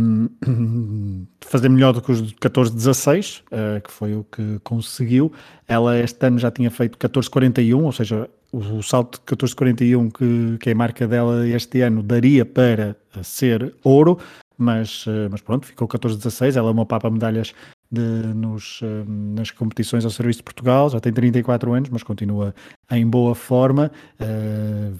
de 1.42 1.48
fazer 1.48 1.70
melhor 1.70 1.94
do 1.94 2.02
que 2.02 2.12
os 2.12 2.34
14-16, 2.34 3.44
que 3.84 3.92
foi 3.92 4.16
o 4.16 4.24
que 4.24 4.60
conseguiu. 4.64 5.32
Ela 5.68 5.98
este 6.00 6.26
ano 6.26 6.40
já 6.40 6.52
tinha 6.52 6.72
feito 6.72 6.98
14-41, 6.98 7.84
ou 7.84 7.92
seja, 7.92 8.30
o, 8.52 8.82
salto 8.82 9.20
de 9.20 9.36
14,41 9.36 10.12
que, 10.12 10.58
que 10.58 10.70
é 10.70 10.74
a 10.74 10.76
marca 10.76 11.08
dela 11.08 11.48
este 11.48 11.82
ano 11.82 12.02
daria 12.02 12.46
para 12.46 12.96
ser 13.22 13.76
ouro, 13.84 14.18
mas, 14.58 15.06
eh, 15.08 15.30
mas 15.30 15.42
pronto, 15.42 15.66
ficou 15.66 15.88
14,16. 15.88 16.58
Ela 16.58 16.70
é 16.70 16.72
uma 16.72 16.86
papa 16.86 17.10
medalhas 17.10 17.54
de, 17.92 18.02
nos, 18.02 18.82
eh, 18.84 19.04
nas 19.08 19.52
competições 19.52 20.04
ao 20.04 20.12
serviço 20.12 20.40
de 20.40 20.44
Portugal, 20.44 20.90
já 20.90 21.00
tem 21.00 21.14
34 21.14 21.74
anos, 21.74 21.90
mas 21.90 22.04
continua 22.04 22.54
em 22.92 23.08
boa 23.08 23.34
forma. 23.34 23.92
Uh, 24.20 24.98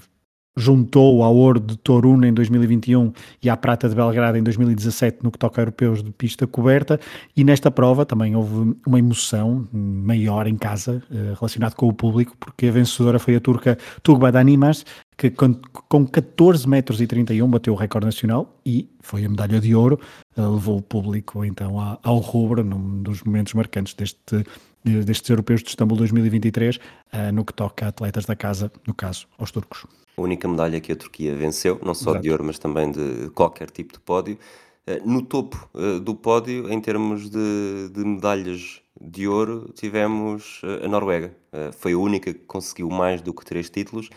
juntou 0.60 1.22
ao 1.22 1.34
ouro 1.34 1.58
de 1.58 1.76
Toruna 1.76 2.28
em 2.28 2.32
2021 2.32 3.12
e 3.42 3.48
à 3.48 3.56
prata 3.56 3.88
de 3.88 3.94
Belgrado 3.94 4.38
em 4.38 4.42
2017 4.42 5.18
no 5.22 5.30
que 5.30 5.38
toca 5.38 5.60
a 5.60 5.62
europeus 5.62 6.02
de 6.02 6.10
pista 6.12 6.46
coberta. 6.46 7.00
E 7.36 7.42
nesta 7.42 7.70
prova 7.70 8.04
também 8.06 8.36
houve 8.36 8.76
uma 8.86 8.98
emoção 8.98 9.66
maior 9.72 10.46
em 10.46 10.56
casa 10.56 11.02
eh, 11.10 11.34
relacionado 11.38 11.74
com 11.74 11.88
o 11.88 11.92
público 11.92 12.36
porque 12.38 12.66
a 12.66 12.72
vencedora 12.72 13.18
foi 13.18 13.36
a 13.36 13.40
turca 13.40 13.78
Tugba 14.02 14.30
Danimas 14.30 14.84
que 15.20 15.30
com, 15.30 15.54
com 15.86 16.06
14 16.06 16.66
metros 16.66 16.98
e 16.98 17.06
31 17.06 17.46
bateu 17.46 17.74
o 17.74 17.76
recorde 17.76 18.06
nacional 18.06 18.58
e 18.64 18.88
foi 19.00 19.22
a 19.26 19.28
medalha 19.28 19.60
de 19.60 19.74
ouro 19.74 20.00
eh, 20.34 20.40
levou 20.40 20.78
o 20.78 20.82
público 20.82 21.44
então 21.44 21.78
ao 22.02 22.16
rubro 22.16 22.64
num 22.64 23.02
dos 23.02 23.22
momentos 23.22 23.52
marcantes 23.52 23.92
deste 23.92 24.42
destes 24.82 25.28
europeus 25.28 25.62
de 25.62 25.68
Istambul 25.68 25.98
2023 25.98 26.80
eh, 27.12 27.32
no 27.32 27.44
que 27.44 27.52
toca 27.52 27.84
a 27.84 27.88
atletas 27.90 28.24
da 28.24 28.34
casa, 28.34 28.72
no 28.86 28.94
caso 28.94 29.26
aos 29.36 29.50
turcos 29.50 29.84
a 30.16 30.22
única 30.22 30.48
medalha 30.48 30.80
que 30.80 30.92
a 30.92 30.96
Turquia 30.96 31.36
venceu, 31.36 31.78
não 31.84 31.94
só 31.94 32.12
Exato. 32.12 32.22
de 32.22 32.30
ouro, 32.30 32.44
mas 32.44 32.58
também 32.58 32.90
de 32.90 33.30
qualquer 33.34 33.70
tipo 33.70 33.94
de 33.94 34.00
pódio. 34.00 34.38
Eh, 34.86 35.00
no 35.02 35.22
topo 35.22 35.70
do 36.02 36.14
pódio, 36.14 36.70
em 36.70 36.78
termos 36.78 37.30
de, 37.30 37.88
de 37.90 38.04
medalhas 38.04 38.82
de 39.00 39.26
ouro, 39.26 39.72
tivemos 39.74 40.60
eh, 40.62 40.84
a 40.84 40.88
Noruega. 40.88 41.34
Foi 41.72 41.94
a 41.94 41.98
única 41.98 42.32
que 42.32 42.40
conseguiu 42.40 42.88
mais 42.88 43.20
do 43.20 43.34
que 43.34 43.44
três 43.44 43.68
títulos, 43.68 44.08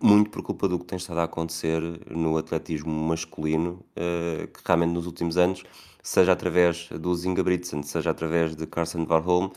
muito 0.00 0.30
por 0.30 0.42
culpa 0.42 0.66
do 0.66 0.78
que 0.78 0.86
tem 0.86 0.96
estado 0.96 1.20
a 1.20 1.24
acontecer 1.24 1.82
no 2.10 2.38
atletismo 2.38 2.90
masculino, 2.90 3.84
que 3.94 4.60
realmente 4.64 4.92
nos 4.92 5.04
últimos 5.04 5.36
anos, 5.36 5.64
seja 6.02 6.32
através 6.32 6.88
do 6.88 7.12
Ingebrigtsen, 7.12 7.82
seja 7.82 8.08
através 8.08 8.56
de 8.56 8.66
Carson 8.66 9.06
Warholm, 9.06 9.50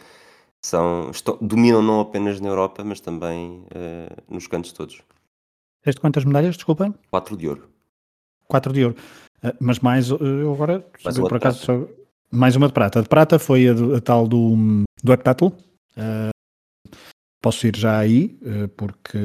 são, 0.61 1.09
estão, 1.09 1.37
dominam 1.39 1.81
não 1.81 2.01
apenas 2.01 2.41
na 2.41 2.49
Europa, 2.49 2.83
mas 2.83 2.99
também 2.99 3.65
nos 4.29 4.45
cantos 4.47 4.73
todos. 4.73 5.01
Teste 5.81 6.01
quantas 6.01 6.25
medalhas, 6.25 6.55
desculpa? 6.55 6.93
Quatro 7.09 7.37
de 7.37 7.47
ouro. 7.47 7.69
Quatro 8.45 8.73
de 8.73 8.83
ouro. 8.83 8.97
Mas 9.59 9.79
mais, 9.79 10.11
uh, 10.11 10.51
agora, 10.53 10.85
mais 11.03 11.17
por 11.17 11.35
acaso, 11.35 11.89
mais 12.31 12.55
uma 12.55 12.67
de 12.67 12.73
prata. 12.73 12.99
A 12.99 13.01
de 13.01 13.09
prata 13.09 13.37
foi 13.37 13.67
a, 13.67 13.73
a 13.97 14.01
tal 14.01 14.27
do, 14.27 14.83
do 15.03 15.13
heptátulo. 15.13 15.55
Uh, 15.97 16.31
posso 17.41 17.65
ir 17.67 17.75
já 17.75 17.97
aí, 17.97 18.37
porque 18.77 19.17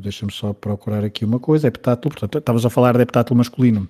deixa-me 0.00 0.32
só 0.32 0.54
procurar 0.54 1.04
aqui 1.04 1.24
uma 1.24 1.38
coisa. 1.38 1.68
Heptátulo, 1.68 2.14
portanto, 2.14 2.38
estavas 2.38 2.64
a 2.64 2.70
falar 2.70 2.96
de 2.96 3.02
heptátulo 3.02 3.36
masculino. 3.36 3.86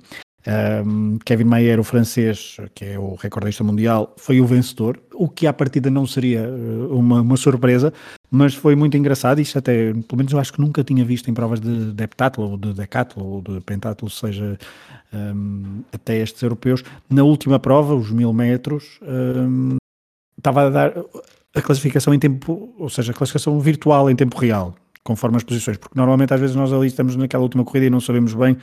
Kevin 1.25 1.44
Mayer, 1.44 1.78
o 1.78 1.84
francês, 1.84 2.56
que 2.75 2.84
é 2.84 2.98
o 2.98 3.14
recordista 3.14 3.62
mundial, 3.62 4.14
foi 4.16 4.40
o 4.40 4.46
vencedor, 4.46 5.00
o 5.12 5.28
que 5.28 5.46
à 5.46 5.52
partida 5.52 5.90
não 5.90 6.06
seria 6.06 6.48
uma, 6.90 7.20
uma 7.20 7.37
surpresa, 7.37 7.92
mas 8.30 8.54
foi 8.54 8.76
muito 8.76 8.97
engraçado. 8.97 9.40
Isto 9.40 9.58
até, 9.58 9.92
pelo 9.92 10.16
menos 10.16 10.32
eu 10.32 10.38
acho 10.38 10.52
que 10.52 10.61
nunca 10.61 10.85
tinha 10.85 11.04
visto 11.04 11.30
em 11.30 11.35
provas 11.35 11.61
de, 11.61 12.02
heptátulo, 12.02 12.50
ou 12.50 12.56
de 12.56 12.73
decátulo, 12.73 13.26
ou 13.26 13.42
de 13.42 13.61
pentátulo, 13.61 14.11
seja 14.11 14.58
um, 15.12 15.82
até 15.92 16.18
estes 16.18 16.42
europeus. 16.42 16.82
Na 17.08 17.23
última 17.23 17.58
prova, 17.58 17.94
os 17.94 18.11
mil 18.11 18.32
metros, 18.32 19.00
um, 19.02 19.76
estava 20.37 20.66
a 20.66 20.70
dar 20.70 20.92
a 21.54 21.62
classificação 21.62 22.12
em 22.12 22.18
tempo, 22.18 22.75
ou 22.78 22.88
seja, 22.88 23.12
a 23.12 23.14
classificação 23.14 23.58
virtual 23.61 24.11
em 24.11 24.16
tempo 24.16 24.38
real, 24.38 24.75
conforme 25.02 25.37
as 25.37 25.44
posições, 25.44 25.76
porque 25.78 25.99
normalmente 25.99 26.32
às 26.35 26.40
vezes 26.40 26.54
nós 26.54 26.73
ali 26.73 26.87
estamos 26.87 27.16
naquela 27.16 27.42
última 27.42 27.64
corrida 27.64 27.87
e 27.87 27.90
não 27.90 28.00
sabemos 28.00 28.35
bem 28.35 28.56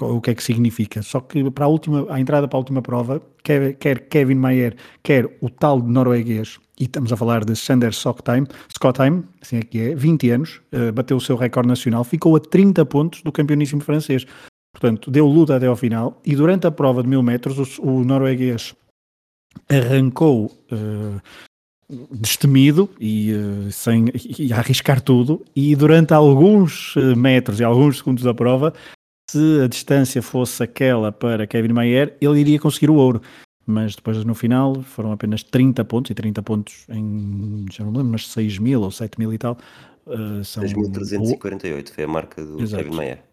o 0.00 0.20
que 0.20 0.30
é 0.30 0.34
que 0.34 0.42
significa. 0.42 1.02
Só 1.02 1.20
que 1.20 1.50
para 1.50 1.64
a 1.64 1.68
última, 1.68 2.06
a 2.12 2.20
entrada 2.20 2.46
para 2.46 2.56
a 2.56 2.60
última 2.60 2.82
prova, 2.82 3.20
quer, 3.42 3.74
quer 3.74 4.08
Kevin 4.08 4.36
Mayer, 4.36 4.76
quer 5.02 5.26
o 5.40 5.50
tal 5.50 5.80
norueguês, 5.80 6.58
e 6.78 6.84
estamos 6.84 7.12
a 7.12 7.16
falar 7.16 7.44
de 7.44 7.56
Sander 7.56 7.92
Scottheim, 7.92 8.46
Scottheim, 8.72 9.24
assim 9.42 9.56
é 9.56 9.62
que 9.62 9.80
é, 9.80 9.94
20 9.94 10.30
anos, 10.30 10.60
uh, 10.72 10.92
bateu 10.92 11.16
o 11.16 11.20
seu 11.20 11.36
recorde 11.36 11.68
nacional, 11.68 12.04
ficou 12.04 12.36
a 12.36 12.40
30 12.40 12.84
pontos 12.86 13.22
do 13.22 13.32
campeoníssimo 13.32 13.80
francês. 13.80 14.24
Portanto, 14.72 15.10
deu 15.10 15.26
luta 15.26 15.56
até 15.56 15.66
ao 15.66 15.76
final, 15.76 16.20
e 16.24 16.36
durante 16.36 16.66
a 16.66 16.70
prova 16.70 17.02
de 17.02 17.08
mil 17.08 17.22
metros, 17.22 17.78
o, 17.78 17.82
o 17.82 18.04
norueguês 18.04 18.74
arrancou 19.68 20.46
uh, 20.70 21.20
destemido 22.12 22.88
e, 23.00 23.32
uh, 23.32 23.72
sem, 23.72 24.06
e 24.38 24.52
a 24.52 24.58
arriscar 24.58 25.00
tudo, 25.00 25.44
e 25.56 25.74
durante 25.74 26.14
alguns 26.14 26.94
metros 27.16 27.58
e 27.58 27.64
alguns 27.64 27.98
segundos 27.98 28.22
da 28.22 28.34
prova 28.34 28.72
se 29.30 29.60
a 29.62 29.68
distância 29.68 30.22
fosse 30.22 30.62
aquela 30.62 31.12
para 31.12 31.46
Kevin 31.46 31.72
Mayer, 31.74 32.16
ele 32.20 32.40
iria 32.40 32.58
conseguir 32.58 32.88
o 32.88 32.94
ouro. 32.94 33.20
Mas 33.70 33.94
depois 33.94 34.24
no 34.24 34.34
final 34.34 34.82
foram 34.82 35.12
apenas 35.12 35.42
30 35.42 35.84
pontos, 35.84 36.10
e 36.10 36.14
30 36.14 36.42
pontos 36.42 36.86
em, 36.88 37.66
já 37.70 37.84
não 37.84 37.92
me 37.92 37.98
lembro, 37.98 38.12
mas 38.12 38.26
6 38.28 38.58
mil 38.58 38.80
ou 38.80 38.90
7 38.90 39.18
mil 39.18 39.30
e 39.30 39.36
tal. 39.36 39.58
Uh, 40.06 40.42
são... 40.42 40.64
6.348 40.64 41.90
foi 41.90 42.04
a 42.04 42.08
marca 42.08 42.42
do 42.42 42.62
Exato. 42.62 42.82
Kevin 42.82 42.96
Mayer. 42.96 43.27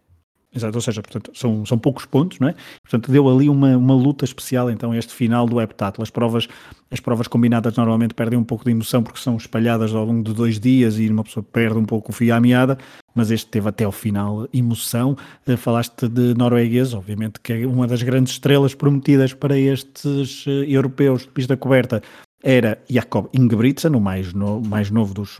Exato, 0.56 0.74
ou 0.74 0.80
seja, 0.80 1.02
portanto, 1.02 1.30
são, 1.34 1.66
são 1.66 1.78
poucos 1.78 2.06
pontos, 2.06 2.38
não 2.38 2.48
é? 2.48 2.54
Portanto, 2.82 3.12
deu 3.12 3.28
ali 3.28 3.46
uma, 3.46 3.76
uma 3.76 3.94
luta 3.94 4.24
especial, 4.24 4.70
então, 4.70 4.94
este 4.94 5.12
final 5.12 5.46
do 5.46 5.60
heptátulo. 5.60 6.02
As 6.02 6.08
provas, 6.08 6.48
as 6.90 6.98
provas 6.98 7.28
combinadas 7.28 7.76
normalmente 7.76 8.14
perdem 8.14 8.38
um 8.38 8.44
pouco 8.44 8.64
de 8.64 8.70
emoção 8.70 9.02
porque 9.02 9.20
são 9.20 9.36
espalhadas 9.36 9.94
ao 9.94 10.02
longo 10.02 10.24
de 10.24 10.32
dois 10.32 10.58
dias 10.58 10.98
e 10.98 11.10
uma 11.10 11.22
pessoa 11.22 11.44
perde 11.44 11.78
um 11.78 11.84
pouco 11.84 12.10
o 12.10 12.14
fio 12.14 12.34
à 12.34 12.40
meada, 12.40 12.78
mas 13.14 13.30
este 13.30 13.50
teve 13.50 13.68
até 13.68 13.84
ao 13.84 13.92
final 13.92 14.48
emoção. 14.50 15.14
Uh, 15.46 15.58
falaste 15.58 16.08
de 16.08 16.32
norueguês, 16.32 16.94
obviamente, 16.94 17.38
que 17.38 17.52
é 17.52 17.66
uma 17.66 17.86
das 17.86 18.02
grandes 18.02 18.32
estrelas 18.32 18.74
prometidas 18.74 19.34
para 19.34 19.58
estes 19.58 20.46
uh, 20.46 20.50
europeus 20.66 21.22
de 21.22 21.28
pista 21.28 21.54
coberta. 21.54 22.02
era 22.42 22.78
Jakob 22.88 23.28
Ingebrigtsen, 23.34 23.94
o 23.94 24.00
mais, 24.00 24.32
no, 24.32 24.62
mais 24.62 24.90
novo 24.90 25.12
dos, 25.12 25.38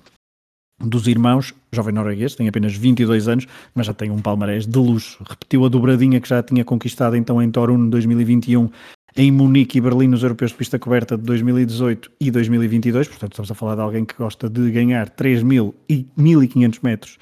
dos 0.78 1.06
irmãos, 1.06 1.54
jovem 1.73 1.95
norueguês, 1.95 2.35
tem 2.35 2.49
apenas 2.49 2.76
22 2.76 3.28
anos, 3.28 3.47
mas 3.75 3.87
já 3.87 3.95
tem 3.95 4.11
um 4.11 4.21
palmarés 4.21 4.66
de 4.66 4.78
luxo. 4.78 5.25
Repetiu 5.28 5.64
a 5.64 5.68
dobradinha 5.68 6.21
que 6.21 6.28
já 6.28 6.42
tinha 6.42 6.64
conquistado 6.64 7.16
então 7.16 7.42
em 7.42 7.50
Torun 7.50 7.88
2021, 7.88 8.68
em 9.16 9.33
Munique 9.33 9.78
e 9.78 9.80
Berlim 9.80 10.09
nos 10.09 10.23
Europeus 10.23 10.50
de 10.50 10.59
Pista 10.59 10.78
Coberta 10.78 11.16
de 11.16 11.25
2018 11.25 12.11
e 12.21 12.30
2022. 12.30 13.09
Portanto, 13.09 13.33
estamos 13.33 13.50
a 13.50 13.54
falar 13.54 13.75
de 13.76 13.80
alguém 13.80 14.04
que 14.04 14.14
gosta 14.14 14.49
de 14.49 14.71
ganhar 14.71 15.09
3.000 15.09 15.73
e 15.88 16.06
1.500 16.18 16.78
metros 16.83 17.18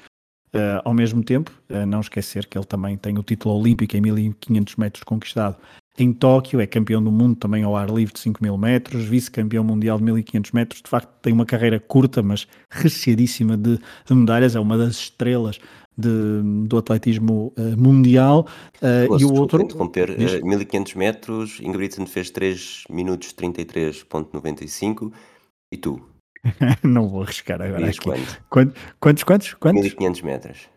uh, 0.53 0.81
ao 0.83 0.93
mesmo 0.93 1.23
tempo. 1.23 1.51
Uh, 1.69 1.85
não 1.85 2.01
esquecer 2.01 2.47
que 2.47 2.57
ele 2.57 2.65
também 2.65 2.97
tem 2.97 3.17
o 3.17 3.23
título 3.23 3.57
olímpico 3.57 3.95
em 3.95 4.01
1.500 4.01 4.73
metros 4.77 5.03
conquistado 5.03 5.55
em 5.97 6.11
Tóquio, 6.11 6.59
é 6.59 6.67
campeão 6.67 7.01
do 7.01 7.11
mundo 7.11 7.37
também 7.37 7.63
ao 7.63 7.75
ar 7.75 7.89
livre 7.89 8.13
de 8.13 8.19
5 8.19 8.43
mil 8.43 8.57
metros, 8.57 9.05
vice-campeão 9.05 9.63
mundial 9.63 9.97
de 9.97 10.03
1500 10.03 10.51
metros. 10.51 10.81
De 10.81 10.89
facto, 10.89 11.09
tem 11.21 11.31
uma 11.31 11.45
carreira 11.45 11.79
curta, 11.79 12.21
mas 12.21 12.47
recheadíssima 12.69 13.55
de, 13.55 13.79
de 14.05 14.13
medalhas. 14.13 14.55
É 14.55 14.59
uma 14.59 14.77
das 14.77 14.95
estrelas 14.95 15.57
de, 15.97 16.41
do 16.67 16.77
atletismo 16.77 17.53
uh, 17.57 17.81
mundial. 17.81 18.45
Uh, 18.81 19.17
e 19.17 19.23
o 19.23 19.33
outro. 19.33 19.61
interromper, 19.61 20.09
uh, 20.09 20.45
1500 20.45 20.95
metros, 20.95 21.59
Ingebrigtsen 21.61 22.05
fez 22.05 22.29
3 22.29 22.83
minutos 22.89 23.33
33,95. 23.33 25.13
E 25.71 25.77
tu? 25.77 26.01
Não 26.83 27.07
vou 27.07 27.23
arriscar 27.23 27.61
agora. 27.61 27.87
Aqui. 27.87 27.99
Quanto? 28.49 28.75
Quantos, 28.99 29.23
quantos, 29.23 29.53
quantos? 29.53 29.81
1500 29.81 30.21
metros. 30.23 30.69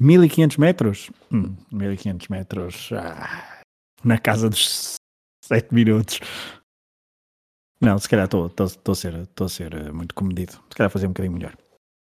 1500 0.00 0.56
metros? 0.56 1.10
Hum, 1.32 1.54
1500 1.72 2.28
metros. 2.28 2.90
Ah 2.92 3.55
na 4.04 4.18
casa 4.18 4.48
dos 4.48 4.96
7 5.44 5.74
minutos. 5.74 6.20
Não, 7.80 7.98
se 7.98 8.08
calhar 8.08 8.26
estou 8.26 8.50
a 8.64 8.94
ser, 8.94 9.14
a 9.14 9.48
ser 9.48 9.74
eh, 9.74 9.92
muito 9.92 10.14
comedido. 10.14 10.52
Se 10.52 10.76
calhar 10.76 10.90
fazer 10.90 11.06
um 11.06 11.10
bocadinho 11.10 11.34
melhor. 11.34 11.56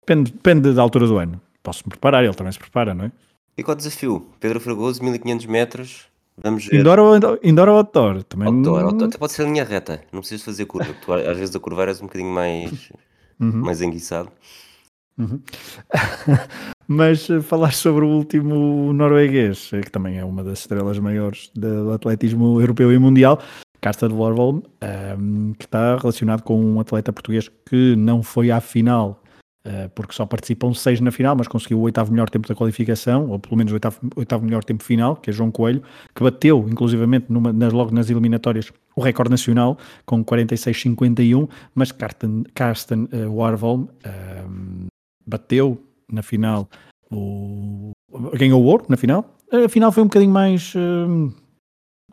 Depende, 0.03 0.33
depende 0.33 0.75
da 0.75 0.83
altura 0.83 1.07
do 1.07 1.17
ano. 1.19 1.41
Posso 1.63 1.85
me 1.85 1.91
preparar, 1.91 2.25
ele 2.25 2.35
também 2.35 2.53
se 2.53 2.59
prepara, 2.59 2.95
não 2.95 3.05
é? 3.05 3.13
E 3.57 3.63
qual 3.63 3.75
o 3.75 3.79
desafio? 3.79 4.27
Pedro 4.41 4.61
Fragoso, 4.61 5.03
1500 5.03 5.47
metros. 5.47 6.07
Vamos 6.37 6.67
ver. 6.67 6.81
Indoor 6.81 6.99
ou, 6.99 7.17
indoor 7.43 7.69
ou 7.69 7.77
outdoor? 7.77 8.23
Também... 8.25 8.49
Outdoor, 8.49 8.85
outdoor. 8.85 9.09
Até 9.09 9.19
pode 9.19 9.33
ser 9.33 9.45
linha 9.45 9.65
reta. 9.65 10.03
Não 10.11 10.21
precisas 10.21 10.45
fazer 10.45 10.65
curva. 10.65 10.93
Tu, 10.95 11.13
às 11.13 11.37
vezes 11.37 11.55
a 11.55 11.61
curvar 11.61 11.89
és 11.89 12.01
um 12.01 12.07
bocadinho 12.07 12.33
mais, 12.33 12.91
uhum. 13.39 13.53
mais 13.53 13.83
enguiçado. 13.83 14.33
Uhum. 15.21 15.41
Mas 16.89 17.29
uh, 17.29 17.41
falar 17.41 17.73
sobre 17.73 18.05
o 18.05 18.09
último 18.09 18.93
norueguês, 18.93 19.71
eh, 19.73 19.81
que 19.81 19.91
também 19.93 20.19
é 20.19 20.25
uma 20.25 20.43
das 20.43 20.61
estrelas 20.61 20.99
maiores 20.99 21.51
do 21.55 21.93
atletismo 21.93 22.61
europeu 22.61 22.93
e 22.93 22.99
mundial, 22.99 23.41
Carsten 23.81 24.13
Warholm, 24.13 24.63
ehm, 24.81 25.53
que 25.53 25.67
está 25.67 25.97
relacionado 25.97 26.43
com 26.43 26.61
um 26.61 26.81
atleta 26.81 27.13
português 27.13 27.49
que 27.65 27.95
não 27.97 28.25
foi 28.25 28.51
à 28.51 28.61
final, 28.61 29.23
uh, 29.65 29.89
porque 29.95 30.13
só 30.13 30.27
participam 30.27 30.75
seis 30.75 31.01
na 31.01 31.13
final, 31.13 31.37
mas 31.37 31.47
conseguiu 31.47 31.79
o 31.79 31.83
oitavo 31.83 32.11
melhor 32.11 32.29
tempo 32.29 32.49
da 32.49 32.57
qualificação, 32.57 33.31
ou 33.31 33.39
pelo 33.39 33.57
menos 33.57 33.73
o 33.73 33.77
oitavo, 33.77 34.01
oitavo 34.17 34.45
melhor 34.45 34.65
tempo 34.65 34.83
final, 34.83 35.15
que 35.15 35.31
é 35.31 35.33
João 35.33 35.53
Coelho, 35.53 35.83
que 36.13 36.25
bateu, 36.25 36.67
inclusivamente, 36.69 37.27
numa, 37.29 37.53
nas, 37.53 37.73
logo 37.73 37.95
nas 37.95 38.11
eliminatórias, 38.11 38.73
o 38.97 39.01
recorde 39.01 39.31
nacional, 39.31 39.79
com 40.05 40.25
46,51, 40.25 41.49
mas 41.73 41.93
Carsten, 41.93 42.43
Carsten 42.53 43.09
Warholm 43.31 43.87
ehm, 44.05 44.91
bateu 45.27 45.81
na 46.11 46.23
final 46.23 46.69
o 47.11 47.93
ganhou 48.35 48.63
o 48.63 48.67
ouro 48.67 48.87
na 48.89 48.97
final. 48.97 49.37
A 49.53 49.69
final 49.69 49.91
foi 49.93 50.03
um 50.03 50.07
bocadinho 50.07 50.33
mais 50.33 50.75
uh, 50.75 51.33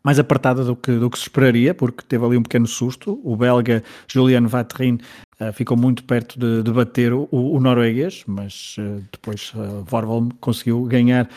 mais 0.03 0.19
apertada 0.19 0.63
do 0.63 0.75
que, 0.75 0.91
do 0.91 1.09
que 1.09 1.17
se 1.17 1.23
esperaria, 1.23 1.73
porque 1.73 2.01
teve 2.01 2.25
ali 2.25 2.37
um 2.37 2.43
pequeno 2.43 2.65
susto. 2.65 3.19
O 3.23 3.35
belga 3.35 3.83
Julian 4.07 4.47
Vatrin 4.47 4.99
uh, 5.39 5.51
ficou 5.51 5.75
muito 5.75 6.03
perto 6.05 6.39
de, 6.39 6.63
de 6.63 6.71
bater 6.71 7.11
o, 7.13 7.27
o, 7.29 7.59
norueguês, 7.59 8.23
mas 8.25 8.77
uh, 8.79 9.03
depois 9.11 9.51
uh, 9.53 9.83
Vorholm 9.83 10.29
conseguiu 10.39 10.81
ganhar 10.83 11.29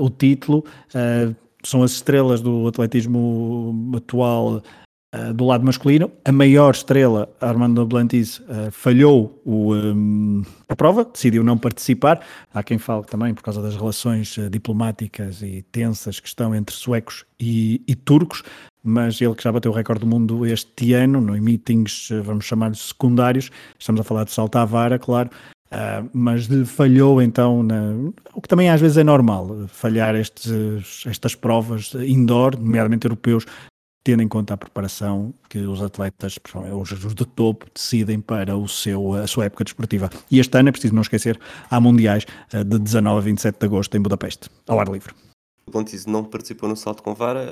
o 0.00 0.10
título. 0.10 0.64
são 1.62 1.84
as 1.84 1.92
estrelas 1.92 2.40
do 2.40 2.66
atletismo 2.66 3.92
atual 3.94 4.60
Uh, 5.14 5.32
do 5.32 5.44
lado 5.44 5.64
masculino, 5.64 6.10
a 6.24 6.32
maior 6.32 6.74
estrela, 6.74 7.28
Armando 7.40 7.86
Blantis, 7.86 8.40
uh, 8.40 8.68
falhou 8.72 9.40
o, 9.44 9.72
um, 9.72 10.42
a 10.68 10.74
prova, 10.74 11.04
decidiu 11.04 11.44
não 11.44 11.56
participar. 11.56 12.20
Há 12.52 12.64
quem 12.64 12.78
fale 12.78 13.04
também 13.04 13.32
por 13.32 13.44
causa 13.44 13.62
das 13.62 13.76
relações 13.76 14.36
uh, 14.38 14.50
diplomáticas 14.50 15.40
e 15.40 15.62
tensas 15.70 16.18
que 16.18 16.26
estão 16.26 16.52
entre 16.52 16.74
suecos 16.74 17.24
e, 17.38 17.80
e, 17.86 17.94
turcos, 17.94 18.42
mas 18.82 19.20
ele 19.20 19.36
que 19.36 19.44
já 19.44 19.52
bateu 19.52 19.70
o 19.70 19.74
recorde 19.74 20.00
do 20.00 20.06
mundo 20.08 20.44
este 20.44 20.94
ano, 20.94 21.20
no, 21.20 21.36
em 21.36 21.40
meetings, 21.40 22.08
vamos 22.24 22.44
chamar-lhes 22.44 22.80
secundários, 22.80 23.52
estamos 23.78 24.00
a 24.00 24.04
falar 24.04 24.24
de 24.24 24.32
salto 24.32 24.56
à 24.56 24.64
vara, 24.64 24.98
claro, 24.98 25.30
Uh, 25.72 26.08
mas 26.12 26.46
falhou 26.66 27.20
então, 27.20 27.64
na, 27.64 27.94
o 28.32 28.40
que 28.40 28.46
também 28.46 28.70
às 28.70 28.80
vezes 28.80 28.96
é 28.96 29.02
normal, 29.02 29.66
falhar 29.66 30.14
estes, 30.14 31.04
estas 31.04 31.34
provas 31.34 31.92
indoor, 31.94 32.56
nomeadamente 32.56 33.06
europeus, 33.06 33.44
tendo 34.04 34.22
em 34.22 34.28
conta 34.28 34.52
a 34.52 34.56
preparação 34.56 35.32
que 35.48 35.58
os 35.58 35.82
atletas, 35.82 36.38
os, 36.78 36.92
os 36.92 37.14
de 37.14 37.24
topo, 37.24 37.66
decidem 37.74 38.20
para 38.20 38.54
o 38.54 38.68
seu, 38.68 39.14
a 39.14 39.26
sua 39.26 39.46
época 39.46 39.64
desportiva. 39.64 40.10
E 40.30 40.38
este 40.38 40.56
ano, 40.58 40.68
é 40.68 40.72
preciso 40.72 40.94
não 40.94 41.00
esquecer, 41.00 41.40
há 41.70 41.80
mundiais 41.80 42.26
eh, 42.52 42.62
de 42.62 42.78
19 42.78 43.18
a 43.18 43.20
27 43.22 43.58
de 43.58 43.66
agosto 43.66 43.96
em 43.96 44.00
Budapeste, 44.02 44.50
ao 44.68 44.78
ar 44.78 44.88
livre. 44.88 45.14
O 45.66 45.70
Pontis 45.70 46.04
não 46.04 46.22
participou 46.22 46.68
no 46.68 46.76
salto 46.76 47.02
com 47.02 47.14
vara. 47.14 47.50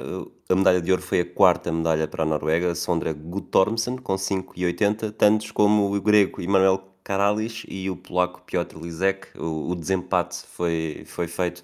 A 0.50 0.54
medalha 0.54 0.82
de 0.82 0.90
ouro 0.90 1.02
foi 1.02 1.20
a 1.20 1.24
quarta 1.24 1.72
medalha 1.72 2.06
para 2.06 2.24
a 2.24 2.26
Noruega, 2.26 2.74
Sondra 2.74 3.14
Guttormsen, 3.14 3.96
com 3.96 4.14
5,80, 4.14 5.12
tantos 5.12 5.50
como 5.50 5.94
o 5.94 5.98
grego 5.98 6.42
Emanuel 6.42 6.92
Karalis 7.02 7.64
e 7.66 7.88
o 7.88 7.96
polaco 7.96 8.42
Piotr 8.42 8.76
Lisek. 8.78 9.28
O, 9.38 9.70
o 9.70 9.74
desempate 9.74 10.44
foi, 10.46 11.04
foi 11.06 11.26
feito 11.26 11.62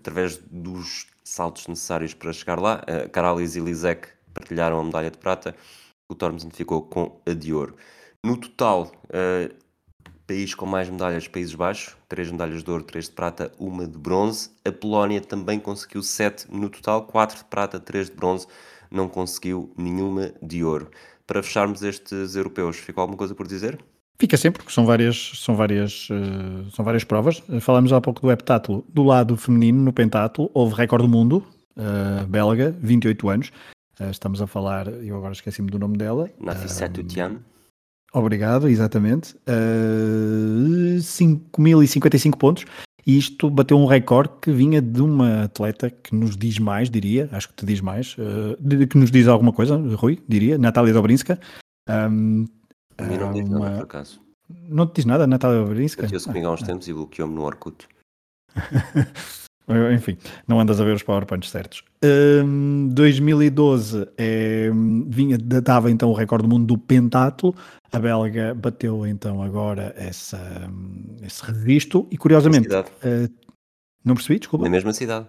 através 0.00 0.38
dos 0.50 1.06
saltos 1.22 1.66
necessários 1.66 2.14
para 2.14 2.32
chegar 2.32 2.58
lá. 2.58 2.82
Uh, 2.82 3.10
Karalis 3.10 3.54
e 3.54 3.60
Lisek 3.60 4.08
partilharam 4.32 4.80
a 4.80 4.84
medalha 4.84 5.10
de 5.10 5.18
prata, 5.18 5.54
o 6.10 6.14
Tormsen 6.14 6.50
ficou 6.50 6.82
com 6.82 7.20
a 7.26 7.32
de 7.32 7.52
ouro. 7.52 7.76
No 8.24 8.36
total, 8.36 8.90
uh, 9.06 9.54
país 10.26 10.54
com 10.54 10.66
mais 10.66 10.88
medalhas, 10.88 11.26
Países 11.26 11.54
Baixos, 11.54 11.96
três 12.08 12.30
medalhas 12.30 12.62
de 12.62 12.70
ouro, 12.70 12.84
três 12.84 13.06
de 13.06 13.12
prata, 13.12 13.50
uma 13.58 13.86
de 13.86 13.98
bronze. 13.98 14.50
A 14.64 14.70
Polónia 14.70 15.20
também 15.20 15.58
conseguiu 15.58 16.02
sete 16.02 16.46
no 16.48 16.68
total, 16.68 17.02
quatro 17.04 17.38
de 17.38 17.44
prata, 17.44 17.80
três 17.80 18.08
de 18.08 18.16
bronze, 18.16 18.46
não 18.90 19.08
conseguiu 19.08 19.72
nenhuma 19.76 20.32
de 20.42 20.62
ouro. 20.62 20.90
Para 21.26 21.42
fecharmos 21.42 21.82
estes 21.82 22.36
europeus, 22.36 22.76
ficou 22.76 23.02
alguma 23.02 23.16
coisa 23.16 23.34
por 23.34 23.46
dizer? 23.46 23.78
Fica 24.20 24.36
sempre, 24.36 24.62
porque 24.62 24.74
são 24.74 24.84
várias, 24.84 25.32
são 25.36 25.56
várias, 25.56 26.08
uh, 26.10 26.70
são 26.74 26.84
várias 26.84 27.04
provas. 27.04 27.42
Falámos 27.60 27.92
há 27.92 28.00
pouco 28.00 28.20
do 28.20 28.30
heptátulo. 28.30 28.84
Do 28.88 29.02
lado 29.02 29.36
feminino, 29.36 29.82
no 29.82 29.92
pentátulo, 29.92 30.50
houve 30.52 30.74
recorde 30.74 31.06
do 31.06 31.10
mundo, 31.10 31.44
uh, 31.76 32.26
belga, 32.26 32.76
28 32.80 33.28
anos. 33.30 33.52
Uh, 34.00 34.10
estamos 34.10 34.40
a 34.40 34.46
falar, 34.46 34.88
eu 34.88 35.16
agora 35.16 35.32
esqueci-me 35.32 35.70
do 35.70 35.78
nome 35.78 35.98
dela. 35.98 36.30
Nafissatou 36.40 37.04
Tiam. 37.04 37.38
Obrigado, 38.12 38.68
exatamente. 38.68 39.36
Uh, 39.46 40.96
5.055 40.98 42.36
pontos. 42.36 42.64
E 43.06 43.18
isto 43.18 43.48
bateu 43.50 43.78
um 43.78 43.86
recorde 43.86 44.32
que 44.40 44.52
vinha 44.52 44.80
de 44.80 45.00
uma 45.00 45.44
atleta 45.44 45.90
que 45.90 46.14
nos 46.14 46.36
diz 46.36 46.58
mais, 46.58 46.90
diria, 46.90 47.28
acho 47.32 47.48
que 47.48 47.54
te 47.54 47.66
diz 47.66 47.80
mais, 47.80 48.16
uh, 48.18 48.86
que 48.86 48.96
nos 48.96 49.10
diz 49.10 49.26
alguma 49.26 49.52
coisa, 49.52 49.76
Rui, 49.96 50.22
diria, 50.28 50.58
Natália 50.58 50.92
Dobrinska. 50.92 51.38
Um, 51.88 52.46
não 52.98 53.32
diz 53.32 53.48
nada, 53.48 53.76
por 53.76 53.84
acaso. 53.84 54.20
Não 54.48 54.86
te 54.86 54.96
diz 54.96 55.04
nada, 55.04 55.26
Natália 55.26 55.60
Dobrinska? 55.60 56.02
Bateu-se 56.02 56.26
comigo 56.26 56.46
há 56.46 56.52
uns 56.52 56.62
ah, 56.62 56.66
tempos 56.66 56.88
e 56.88 56.92
bloqueou-me 56.92 57.34
no 57.34 57.42
Orkut. 57.42 57.86
Enfim, 59.94 60.16
não 60.46 60.60
andas 60.60 60.80
a 60.80 60.84
ver 60.84 60.94
os 60.94 61.02
PowerPoints 61.02 61.50
certos. 61.50 61.82
Um, 62.02 62.88
2012 62.88 64.08
é, 64.16 64.70
vinha, 65.06 65.38
dava 65.38 65.90
então 65.90 66.10
o 66.10 66.14
recorde 66.14 66.46
do 66.46 66.48
mundo 66.48 66.66
do 66.66 66.78
pentátulo. 66.78 67.54
A 67.92 67.98
belga 67.98 68.54
bateu 68.54 69.06
então 69.06 69.42
agora 69.42 69.94
essa, 69.96 70.40
esse 71.22 71.44
registro 71.44 72.06
e 72.10 72.16
curiosamente. 72.16 72.68
Uh, 72.68 73.28
não 74.04 74.14
percebi, 74.14 74.38
desculpa. 74.38 74.64
Na 74.64 74.70
mesma 74.70 74.92
cidade. 74.92 75.26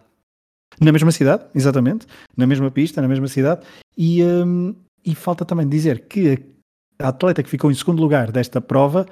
Na 0.79 0.91
mesma 0.91 1.11
cidade, 1.11 1.45
exatamente. 1.53 2.07
Na 2.35 2.47
mesma 2.47 2.71
pista, 2.71 3.01
na 3.01 3.07
mesma 3.07 3.27
cidade. 3.27 3.65
E, 3.97 4.23
um, 4.23 4.73
e 5.05 5.13
falta 5.13 5.43
também 5.43 5.67
dizer 5.67 6.07
que 6.07 6.39
a 7.01 7.09
atleta 7.09 7.43
que 7.43 7.49
ficou 7.49 7.71
em 7.71 7.73
segundo 7.73 8.01
lugar 8.01 8.31
desta 8.31 8.61
prova 8.61 9.05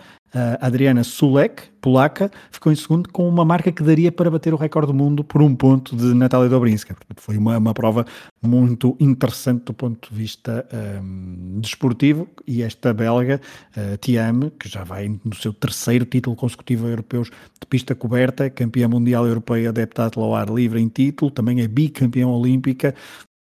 Adriana 0.62 1.04
Sulek, 1.04 1.64
polaca, 1.82 2.30
ficou 2.52 2.72
em 2.72 2.76
segundo 2.76 3.10
com 3.10 3.28
uma 3.28 3.44
marca 3.44 3.72
que 3.72 3.82
daria 3.82 4.12
para 4.12 4.30
bater 4.30 4.54
o 4.54 4.58
recorde 4.58 4.88
do 4.88 4.94
mundo 4.94 5.24
por 5.24 5.42
um 5.42 5.56
ponto 5.56 5.96
de 5.96 6.14
Natália 6.14 6.50
Dobrinska. 6.50 6.96
Foi 7.18 7.38
uma, 7.38 7.58
uma 7.58 7.74
prova 7.74 8.06
muito 8.42 8.96
interessante 9.00 9.66
do 9.66 9.74
ponto 9.74 10.10
de 10.10 10.16
vista 10.16 10.68
um, 11.02 11.60
desportivo 11.60 12.28
e 12.46 12.62
esta 12.62 12.94
belga, 12.94 13.42
uh, 13.76 14.52
que 14.60 14.70
já 14.70 14.84
vai 14.84 15.08
no 15.24 15.34
seu 15.36 15.52
terceiro 15.52 16.06
título 16.06 16.36
consecutivo 16.36 16.88
europeu 16.88 17.24
de 17.24 17.68
pista 17.68 17.96
coberta, 17.96 18.50
campeã 18.50 18.88
mundial 18.88 19.26
europeia 19.26 19.74
de 19.74 19.82
heptatlo 19.82 20.24
ao 20.24 20.36
ar 20.36 20.50
livre 20.50 20.80
em 20.80 20.90
título, 20.90 21.32
também 21.32 21.62
é 21.62 21.68
bicampeã 21.68 22.28
olímpica, 22.28 22.94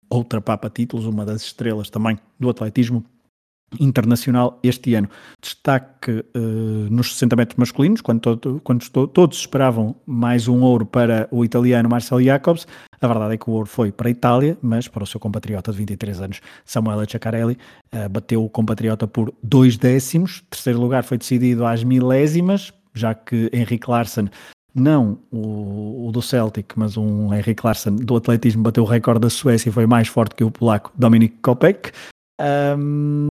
outra 0.08 0.40
papa 0.40 0.70
títulos, 0.70 1.04
uma 1.04 1.26
das 1.26 1.42
estrelas 1.42 1.90
também 1.90 2.18
do 2.40 2.48
atletismo 2.48 3.04
internacional 3.78 4.58
este 4.62 4.94
ano. 4.94 5.08
Destaque 5.40 6.24
uh, 6.36 6.90
nos 6.90 7.14
60 7.14 7.36
metros 7.36 7.56
masculinos, 7.56 8.00
quando, 8.00 8.20
todo, 8.20 8.60
quando 8.64 8.88
todos 9.08 9.38
esperavam 9.38 9.96
mais 10.06 10.48
um 10.48 10.62
ouro 10.62 10.86
para 10.86 11.28
o 11.30 11.44
italiano 11.44 11.88
Marcelo 11.88 12.22
Jacobs. 12.22 12.66
A 13.00 13.06
verdade 13.06 13.34
é 13.34 13.36
que 13.36 13.48
o 13.48 13.52
ouro 13.52 13.66
foi 13.66 13.92
para 13.92 14.08
a 14.08 14.10
Itália, 14.10 14.58
mas 14.62 14.88
para 14.88 15.04
o 15.04 15.06
seu 15.06 15.20
compatriota 15.20 15.70
de 15.70 15.78
23 15.78 16.20
anos, 16.20 16.40
Samuele 16.64 17.08
Ceccarelli, 17.10 17.58
uh, 17.94 18.08
bateu 18.08 18.44
o 18.44 18.48
compatriota 18.48 19.06
por 19.06 19.32
dois 19.42 19.76
décimos. 19.76 20.42
Terceiro 20.50 20.80
lugar 20.80 21.04
foi 21.04 21.18
decidido 21.18 21.64
às 21.64 21.84
milésimas, 21.84 22.72
já 22.94 23.14
que 23.14 23.50
Henrique 23.52 23.90
Larsen 23.90 24.28
não 24.74 25.18
o, 25.30 26.08
o, 26.08 26.12
do 26.12 26.22
Celtic, 26.22 26.72
mas 26.76 26.96
um 26.96 27.32
Henrique 27.34 27.64
Larsen 27.64 27.96
do 27.96 28.16
atletismo 28.16 28.62
bateu 28.62 28.84
o 28.84 28.86
recorde 28.86 29.20
da 29.20 29.30
Suécia 29.30 29.68
e 29.68 29.72
foi 29.72 29.86
mais 29.86 30.08
forte 30.08 30.34
que 30.34 30.44
o 30.44 30.50
polaco 30.50 30.92
Dominik 30.96 31.36
Kopek. 31.42 31.90
Um, 32.40 33.26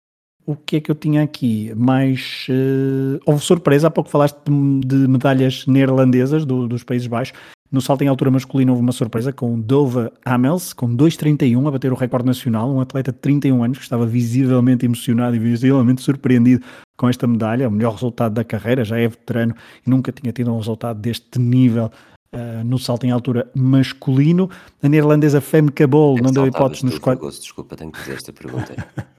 o 0.45 0.55
que 0.55 0.77
é 0.77 0.79
que 0.81 0.91
eu 0.91 0.95
tinha 0.95 1.23
aqui? 1.23 1.73
Mais. 1.75 2.47
Uh, 2.49 3.19
houve 3.25 3.43
surpresa, 3.43 3.88
há 3.88 3.91
pouco 3.91 4.10
falaste 4.10 4.38
de, 4.45 4.86
de 4.86 5.08
medalhas 5.08 5.65
neerlandesas 5.65 6.45
do, 6.45 6.67
dos 6.67 6.84
Países 6.84 7.08
Baixos. 7.08 7.38
No 7.71 7.81
salto 7.81 8.03
em 8.03 8.08
altura 8.08 8.29
masculino 8.31 8.71
houve 8.71 8.81
uma 8.81 8.91
surpresa 8.91 9.34
com 9.34 9.60
Dova 9.60 10.13
Amels, 10.23 10.71
com 10.71 10.95
2,31 10.95 11.67
a 11.67 11.71
bater 11.71 11.91
o 11.91 11.95
recorde 11.95 12.25
nacional, 12.25 12.71
um 12.71 12.79
atleta 12.79 13.12
de 13.12 13.17
31 13.17 13.63
anos 13.63 13.79
que 13.79 13.84
estava 13.84 14.05
visivelmente 14.05 14.86
emocionado 14.86 15.36
e 15.36 15.39
visivelmente 15.39 16.01
surpreendido 16.01 16.63
com 16.95 17.10
esta 17.10 17.27
medalha, 17.27 17.67
o 17.67 17.71
melhor 17.71 17.93
resultado 17.93 18.34
da 18.34 18.43
carreira, 18.43 18.86
já 18.86 18.97
é 18.97 19.08
veterano 19.08 19.55
e 19.86 19.89
nunca 19.89 20.12
tinha 20.12 20.31
tido 20.31 20.53
um 20.53 20.58
resultado 20.58 20.99
deste 20.99 21.39
nível 21.39 21.91
uh, 22.34 22.63
no 22.63 22.77
salto 22.77 23.05
em 23.05 23.12
altura 23.12 23.49
masculino. 23.55 24.49
A 24.81 24.88
neerlandesa 24.88 25.41
Femke 25.41 25.86
Bol 25.88 26.17
não 26.21 26.31
deu 26.31 26.45
hipótese 26.45 26.86
nos 26.86 26.99
quatro... 26.99 27.29
Desculpa, 27.29 27.75
tenho 27.75 27.91
que 27.91 27.99
fazer 27.99 28.13
esta 28.13 28.31
pergunta. 28.31 28.73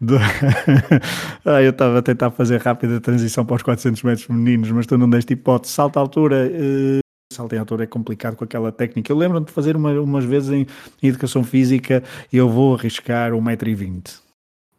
Do... 0.00 0.16
ah, 1.44 1.62
eu 1.62 1.70
estava 1.70 1.98
a 1.98 2.02
tentar 2.02 2.30
fazer 2.30 2.60
rápida 2.60 2.98
a 2.98 3.00
transição 3.00 3.44
para 3.44 3.56
os 3.56 3.62
400 3.62 4.02
metros 4.02 4.26
femininos, 4.26 4.70
mas 4.70 4.86
tu 4.86 4.96
não 4.96 5.10
deste 5.10 5.32
hipótese. 5.32 5.72
Salto 5.72 5.96
à 5.96 6.00
altura, 6.00 6.46
uh, 6.46 7.00
salto 7.32 7.54
em 7.54 7.58
altura 7.58 7.84
é 7.84 7.86
complicado 7.86 8.36
com 8.36 8.44
aquela 8.44 8.70
técnica. 8.70 9.10
Eu 9.10 9.16
lembro-me 9.16 9.46
de 9.46 9.52
fazer 9.52 9.76
uma, 9.76 9.92
umas 10.00 10.24
vezes 10.24 10.50
em, 10.50 10.66
em 11.02 11.08
educação 11.08 11.42
física 11.42 12.02
e 12.32 12.36
eu 12.36 12.48
vou 12.48 12.76
arriscar 12.76 13.32
1,20m. 13.32 14.20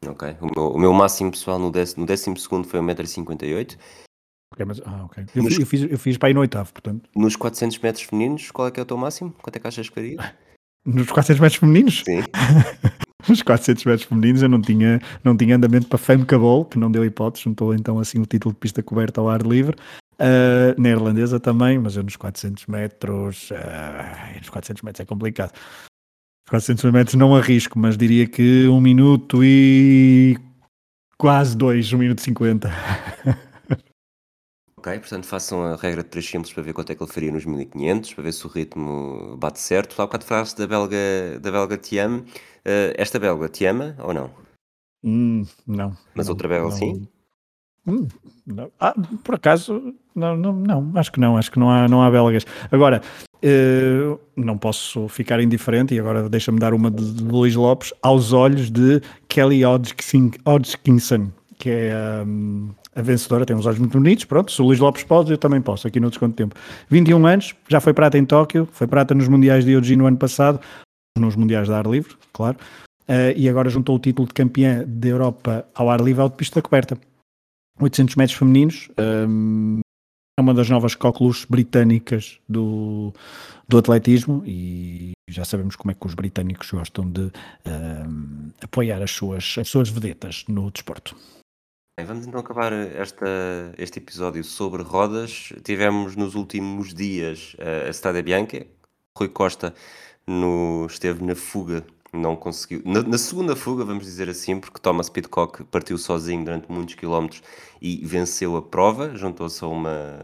Ok, 0.07 0.37
o 0.39 0.45
meu, 0.45 0.71
o 0.71 0.79
meu, 0.79 0.93
máximo 0.93 1.31
pessoal 1.31 1.59
no 1.59 1.69
décimo, 1.69 2.05
no 2.05 2.37
segundo 2.37 2.65
foi 2.65 2.79
1,58m. 2.79 3.77
Ok, 4.53 4.65
mas, 4.65 4.81
ah, 4.85 5.03
ok. 5.03 5.25
Eu, 5.35 5.43
nos, 5.43 5.59
eu, 5.59 5.65
fiz, 5.65 5.81
eu 5.91 5.99
fiz 5.99 6.17
para 6.17 6.29
aí 6.29 6.33
no 6.33 6.39
oitavo, 6.39 6.71
portanto. 6.71 7.09
Nos 7.13 7.35
400 7.35 7.77
metros 7.79 8.05
femininos, 8.05 8.49
qual 8.49 8.69
é 8.69 8.71
que 8.71 8.79
é 8.79 8.83
o 8.83 8.85
teu 8.85 8.97
máximo? 8.97 9.35
Quanto 9.41 9.57
é 9.57 9.59
que 9.59 9.67
achas 9.67 9.89
que 9.89 9.93
faria? 9.93 10.33
Nos 10.85 11.11
400 11.11 11.41
metros 11.41 11.59
femininos? 11.59 12.03
Sim. 12.05 12.23
Nos 13.27 13.41
400 13.41 13.83
metros 13.85 14.03
femininos 14.07 14.41
eu 14.41 14.49
não 14.49 14.61
tinha, 14.61 15.01
não 15.23 15.35
tinha 15.35 15.55
andamento 15.55 15.87
para 15.87 15.97
Fame 15.97 16.25
Cabol, 16.25 16.63
que 16.65 16.79
não 16.79 16.89
deu 16.89 17.03
hipótese, 17.03 17.43
juntou 17.43 17.73
então 17.73 17.99
assim 17.99 18.19
o 18.19 18.25
título 18.25 18.53
de 18.53 18.59
pista 18.59 18.81
coberta 18.81 19.19
ao 19.19 19.29
ar 19.29 19.41
livre. 19.41 19.75
Uh, 20.13 20.79
neerlandesa 20.79 21.39
também, 21.39 21.77
mas 21.77 21.95
eu 21.95 22.03
nos 22.03 22.15
400 22.15 22.65
metros, 22.65 23.51
uh, 23.51 24.37
nos 24.37 24.49
400 24.49 24.83
metros 24.83 25.01
é 25.01 25.05
complicado. 25.05 25.53
400 26.49 26.91
metros 26.91 27.15
não 27.15 27.35
arrisco, 27.35 27.77
mas 27.77 27.95
diria 27.95 28.25
que 28.25 28.67
um 28.67 28.81
minuto 28.81 29.43
e 29.43 30.37
quase 31.17 31.55
dois, 31.55 31.91
um 31.93 31.97
minuto 31.97 32.19
e 32.19 32.23
50. 32.23 32.71
Ok, 34.79 34.97
portanto 34.97 35.25
façam 35.25 35.61
a 35.61 35.75
regra 35.75 36.01
de 36.01 36.09
3 36.09 36.25
simples 36.25 36.53
para 36.53 36.63
ver 36.63 36.71
quanto 36.71 36.89
é 36.89 36.95
que 36.95 37.03
ele 37.03 37.11
faria 37.11 37.33
nos 37.33 37.43
1500, 37.43 38.13
para 38.13 38.23
ver 38.23 38.31
se 38.31 38.45
o 38.45 38.49
ritmo 38.49 39.35
bate 39.37 39.59
certo. 39.59 40.01
Há 40.01 40.05
bocado 40.05 40.23
falaste 40.23 40.57
da 40.57 40.65
belga, 40.65 41.37
da 41.41 41.51
belga 41.51 41.77
Tiam. 41.77 42.19
Uh, 42.19 42.95
esta 42.95 43.19
belga 43.19 43.49
te 43.49 43.65
ama 43.65 43.93
ou 43.99 44.13
não? 44.13 44.31
Hum, 45.03 45.45
não. 45.67 45.97
Mas 46.15 46.27
não, 46.27 46.33
outra 46.33 46.47
belga 46.47 46.69
não. 46.69 46.71
sim? 46.71 47.07
Hum, 47.85 48.07
ah, 48.79 48.93
por 49.21 49.35
acaso, 49.35 49.93
não, 50.15 50.37
não, 50.37 50.53
não, 50.53 50.91
acho 50.95 51.11
que 51.11 51.19
não, 51.19 51.35
acho 51.35 51.51
que 51.51 51.59
não 51.59 51.69
há, 51.69 51.85
não 51.89 52.01
há 52.01 52.09
belgas. 52.09 52.45
Agora, 52.71 53.01
uh, 53.43 54.17
não 54.33 54.57
posso 54.57 55.09
ficar 55.09 55.41
indiferente, 55.41 55.93
e 55.93 55.99
agora 55.99 56.29
deixa-me 56.29 56.57
dar 56.57 56.73
uma 56.73 56.89
de, 56.89 57.15
de 57.15 57.23
Luís 57.25 57.53
Lopes, 57.53 57.93
aos 58.01 58.31
olhos 58.31 58.71
de 58.71 59.01
Kelly 59.27 59.65
Hodgkinson, 59.65 61.31
que 61.57 61.69
é 61.69 62.23
um, 62.25 62.69
a 62.95 63.01
vencedora, 63.01 63.45
tem 63.45 63.55
uns 63.55 63.65
olhos 63.65 63.79
muito 63.79 63.97
bonitos, 63.97 64.25
pronto, 64.25 64.51
se 64.51 64.61
o 64.61 64.65
Luís 64.65 64.79
Lopes 64.79 65.03
pode, 65.03 65.31
eu 65.31 65.37
também 65.37 65.61
posso, 65.61 65.87
aqui 65.87 65.99
no 65.99 66.09
desconto 66.09 66.31
de 66.31 66.37
tempo. 66.37 66.55
21 66.89 67.25
anos, 67.25 67.55
já 67.67 67.79
foi 67.79 67.93
prata 67.93 68.17
em 68.17 68.25
Tóquio, 68.25 68.67
foi 68.71 68.87
prata 68.87 69.13
nos 69.13 69.27
Mundiais 69.27 69.63
de 69.63 69.71
Eugene 69.71 69.97
no 69.97 70.07
ano 70.07 70.17
passado, 70.17 70.59
nos 71.17 71.35
Mundiais 71.35 71.67
de 71.67 71.73
Ar 71.73 71.85
Livre, 71.85 72.15
claro, 72.33 72.57
uh, 73.07 73.33
e 73.35 73.47
agora 73.47 73.69
juntou 73.69 73.95
o 73.95 73.99
título 73.99 74.27
de 74.27 74.33
campeã 74.33 74.83
da 74.87 75.07
Europa 75.07 75.65
ao 75.75 75.89
ar 75.89 76.01
livre 76.01 76.21
ao 76.21 76.29
de 76.29 76.35
pista 76.35 76.61
coberta. 76.61 76.97
800 77.79 78.15
metros 78.15 78.37
femininos, 78.37 78.89
um, 79.27 79.79
é 80.37 80.41
uma 80.41 80.53
das 80.53 80.69
novas 80.69 80.95
coqueluches 80.95 81.45
britânicas 81.45 82.39
do, 82.47 83.13
do 83.67 83.77
atletismo 83.77 84.43
e 84.45 85.11
já 85.29 85.45
sabemos 85.45 85.75
como 85.75 85.91
é 85.91 85.93
que 85.93 86.07
os 86.07 86.13
britânicos 86.13 86.71
gostam 86.71 87.09
de 87.09 87.31
um, 87.65 88.49
apoiar 88.61 89.01
as 89.01 89.11
suas, 89.11 89.55
as 89.59 89.67
suas 89.67 89.89
vedetas 89.89 90.43
no 90.47 90.71
desporto. 90.71 91.15
Vamos 92.05 92.25
então 92.25 92.39
acabar 92.39 92.71
esta, 92.71 93.25
este 93.77 93.99
episódio 93.99 94.43
sobre 94.43 94.83
rodas. 94.83 95.51
Tivemos 95.63 96.15
nos 96.15 96.35
últimos 96.35 96.93
dias 96.93 97.55
a 97.85 97.89
Strada 97.89 98.21
Bianca, 98.21 98.65
Rui 99.17 99.29
Costa 99.29 99.73
no, 100.25 100.85
esteve 100.85 101.23
na 101.23 101.35
fuga, 101.35 101.83
não 102.13 102.35
conseguiu. 102.35 102.81
Na, 102.85 103.01
na, 103.01 103.17
segunda 103.17 103.55
fuga, 103.55 103.83
vamos 103.83 104.05
dizer 104.05 104.29
assim, 104.29 104.59
porque 104.59 104.79
Thomas 104.79 105.09
Pitcock 105.09 105.63
partiu 105.65 105.97
sozinho 105.97 106.43
durante 106.45 106.71
muitos 106.71 106.95
quilómetros 106.95 107.41
e 107.81 108.05
venceu 108.05 108.55
a 108.55 108.61
prova, 108.61 109.15
juntou-se 109.15 109.63
a 109.63 109.67
uma 109.67 110.19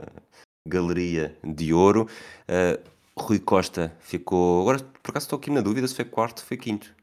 galeria 0.67 1.35
de 1.43 1.73
ouro. 1.73 2.07
Uh, 2.47 2.81
Rui 3.17 3.39
Costa 3.39 3.95
ficou. 3.99 4.61
Agora, 4.61 4.79
por 5.01 5.11
acaso, 5.11 5.25
estou 5.25 5.37
aqui 5.37 5.49
na 5.49 5.61
dúvida 5.61 5.87
se 5.87 5.95
foi 5.95 6.05
quarto 6.05 6.39
ou 6.39 6.45
foi 6.45 6.57
quinto. 6.57 6.93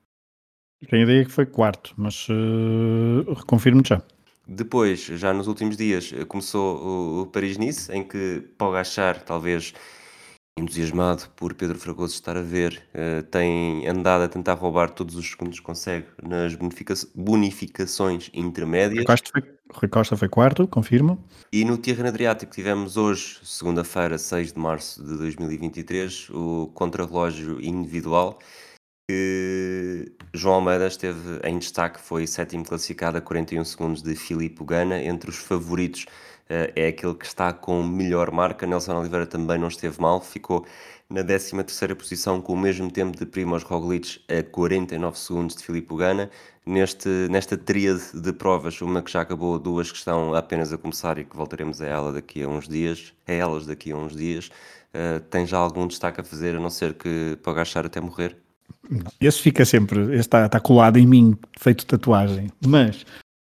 Tenho 0.88 1.02
a 1.02 1.04
ideia 1.04 1.24
que 1.24 1.30
foi 1.30 1.46
quarto, 1.46 1.94
mas 1.96 2.28
uh, 2.28 3.32
reconfirmo 3.34 3.82
já. 3.84 4.02
Depois, 4.54 5.00
já 5.00 5.32
nos 5.32 5.46
últimos 5.46 5.78
dias, 5.78 6.12
eh, 6.14 6.26
começou 6.26 7.22
o, 7.22 7.26
Paris-Nice, 7.26 7.90
em 7.90 8.04
que 8.04 8.42
Pogachar 8.58 9.22
talvez 9.22 9.72
entusiasmado 10.58 11.22
por 11.34 11.54
Pedro 11.54 11.78
Fragoso 11.78 12.12
estar 12.12 12.36
a 12.36 12.42
ver, 12.42 12.82
uh, 12.94 13.22
tem 13.22 13.88
andado 13.88 14.24
a 14.24 14.28
tentar 14.28 14.52
roubar 14.52 14.90
todos 14.90 15.16
os 15.16 15.30
segundos 15.30 15.58
que 15.58 15.64
consegue 15.64 16.06
nas 16.22 16.54
bonifica 16.54 16.92
bonificações 17.14 18.30
intermédias. 18.34 18.98
Rui 18.98 19.06
Costa, 19.06 19.30
foi, 19.32 19.42
Rui 19.72 19.88
Costa 19.88 20.16
foi 20.18 20.28
quarto, 20.28 20.68
confirmo. 20.68 21.24
E 21.50 21.64
no 21.64 21.78
Tirreno 21.78 22.08
Adriático 22.08 22.52
tivemos 22.52 22.98
hoje, 22.98 23.38
segunda-feira, 23.42 24.18
6 24.18 24.52
de 24.52 24.58
março 24.58 25.02
de 25.02 25.16
2023, 25.16 26.28
o 26.28 26.70
contrarrelógio 26.74 27.58
individual 27.58 28.38
que 29.12 30.10
João 30.32 30.54
Almeida 30.56 30.86
esteve 30.86 31.38
em 31.44 31.58
destaque, 31.58 32.00
foi 32.00 32.26
sétimo 32.26 32.64
classificado 32.64 33.18
a 33.18 33.20
41 33.20 33.62
segundos 33.62 34.02
de 34.02 34.16
Filipe 34.16 34.64
Gana, 34.64 35.02
entre 35.02 35.28
os 35.28 35.36
favoritos 35.36 36.06
uh, 36.48 36.72
é 36.74 36.88
aquele 36.88 37.14
que 37.14 37.26
está 37.26 37.52
com 37.52 37.82
melhor 37.82 38.30
marca, 38.30 38.66
Nelson 38.66 38.98
Oliveira 38.98 39.26
também 39.26 39.58
não 39.58 39.68
esteve 39.68 40.00
mal, 40.00 40.18
ficou 40.22 40.64
na 41.10 41.22
13 41.22 41.56
terceira 41.56 41.94
posição 41.94 42.40
com 42.40 42.54
o 42.54 42.56
mesmo 42.56 42.90
tempo 42.90 43.14
de 43.14 43.26
Primoz 43.26 43.62
Roglic 43.64 44.24
a 44.30 44.42
49 44.42 45.18
segundos 45.18 45.56
de 45.56 45.62
Filipe 45.62 45.94
Gana, 45.94 46.30
neste, 46.64 47.10
nesta 47.30 47.58
tríade 47.58 48.02
de 48.14 48.32
provas, 48.32 48.80
uma 48.80 49.02
que 49.02 49.12
já 49.12 49.20
acabou, 49.20 49.58
duas 49.58 49.92
que 49.92 49.98
estão 49.98 50.34
apenas 50.34 50.72
a 50.72 50.78
começar 50.78 51.18
e 51.18 51.24
que 51.24 51.36
voltaremos 51.36 51.82
a 51.82 51.86
ela 51.86 52.12
daqui 52.12 52.42
a 52.42 52.48
uns 52.48 52.66
dias, 52.66 53.12
a 53.28 53.32
elas 53.32 53.66
daqui 53.66 53.92
a 53.92 53.96
uns 53.96 54.16
dias, 54.16 54.48
uh, 54.94 55.20
tem 55.28 55.46
já 55.46 55.58
algum 55.58 55.86
destaque 55.86 56.22
a 56.22 56.24
fazer, 56.24 56.56
a 56.56 56.60
não 56.60 56.70
ser 56.70 56.94
que 56.94 57.38
para 57.42 57.52
agachar 57.52 57.84
até 57.84 58.00
morrer? 58.00 58.41
Esse 59.20 59.40
fica 59.40 59.64
sempre, 59.64 60.00
esse 60.06 60.20
está, 60.20 60.46
está 60.46 60.60
colado 60.60 60.98
em 60.98 61.06
mim, 61.06 61.36
feito 61.58 61.86
tatuagem. 61.86 62.50
Mas 62.66 63.04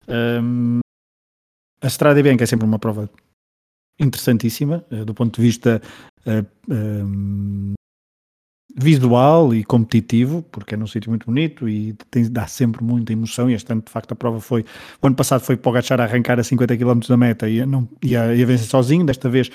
um, 0.08 0.80
a 1.80 1.87
Strada 1.87 2.22
Bianca 2.22 2.44
é 2.44 2.46
sempre 2.46 2.66
uma 2.66 2.78
prova 2.78 3.11
interessantíssima, 3.98 4.85
uh, 4.90 5.04
do 5.04 5.14
ponto 5.14 5.37
de 5.37 5.42
vista 5.42 5.80
uh, 6.26 6.72
um, 6.72 7.74
visual 8.74 9.54
e 9.54 9.64
competitivo, 9.64 10.42
porque 10.50 10.74
é 10.74 10.78
num 10.78 10.87
sítio 10.87 11.11
muito 11.11 11.26
bonito 11.26 11.68
e 11.68 11.92
tem, 12.11 12.30
dá 12.30 12.46
sempre 12.46 12.82
muita 12.82 13.12
emoção. 13.12 13.50
E 13.50 13.54
este 13.54 13.70
ano, 13.72 13.82
de 13.82 13.90
facto, 13.90 14.12
a 14.12 14.16
prova 14.16 14.40
foi. 14.40 14.64
O 15.00 15.06
ano 15.06 15.16
passado 15.16 15.42
foi 15.42 15.56
Pogacar 15.56 16.00
a 16.00 16.04
arrancar 16.04 16.38
a 16.38 16.44
50 16.44 16.76
km 16.76 17.00
da 17.08 17.16
meta 17.16 17.48
e, 17.48 17.64
não, 17.66 17.88
e, 18.02 18.16
a, 18.16 18.35
e 18.35 18.42
a 18.42 18.46
vencer 18.46 18.66
sozinho. 18.66 19.04
Desta 19.04 19.28
vez 19.28 19.50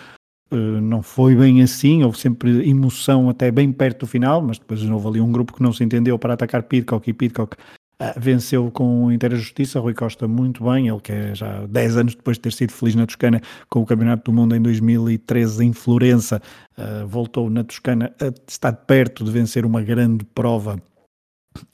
não 0.55 1.01
foi 1.01 1.36
bem 1.36 1.62
assim, 1.62 2.03
houve 2.03 2.17
sempre 2.17 2.69
emoção 2.69 3.29
até 3.29 3.51
bem 3.51 3.71
perto 3.71 4.01
do 4.01 4.07
final, 4.07 4.41
mas 4.41 4.57
depois 4.57 4.81
houve 4.83 5.07
ali 5.07 5.21
um 5.21 5.31
grupo 5.31 5.53
que 5.53 5.62
não 5.62 5.73
se 5.73 5.83
entendeu 5.83 6.17
para 6.17 6.33
atacar 6.33 6.63
Pitcock 6.63 7.10
e 7.10 7.13
Pitcock 7.13 7.55
uh, 8.01 8.19
venceu 8.19 8.71
com 8.71 9.12
inteira 9.12 9.36
justiça. 9.36 9.79
Rui 9.79 9.93
Costa 9.93 10.27
muito 10.27 10.63
bem, 10.63 10.88
ele 10.88 10.99
que 11.01 11.12
é 11.12 11.36
já 11.36 11.65
10 11.65 11.97
anos 11.97 12.15
depois 12.15 12.38
de 12.38 12.41
ter 12.41 12.53
sido 12.53 12.71
feliz 12.71 12.95
na 12.95 13.05
Toscana 13.05 13.41
com 13.69 13.81
o 13.81 13.86
Campeonato 13.86 14.31
do 14.31 14.36
Mundo 14.36 14.55
em 14.55 14.62
2013 14.62 15.65
em 15.65 15.73
Florença, 15.73 16.41
uh, 16.77 17.05
voltou 17.07 17.49
na 17.49 17.63
Toscana 17.63 18.13
a 18.21 18.31
estar 18.49 18.73
perto 18.73 19.23
de 19.23 19.31
vencer 19.31 19.65
uma 19.65 19.81
grande 19.81 20.23
prova 20.25 20.81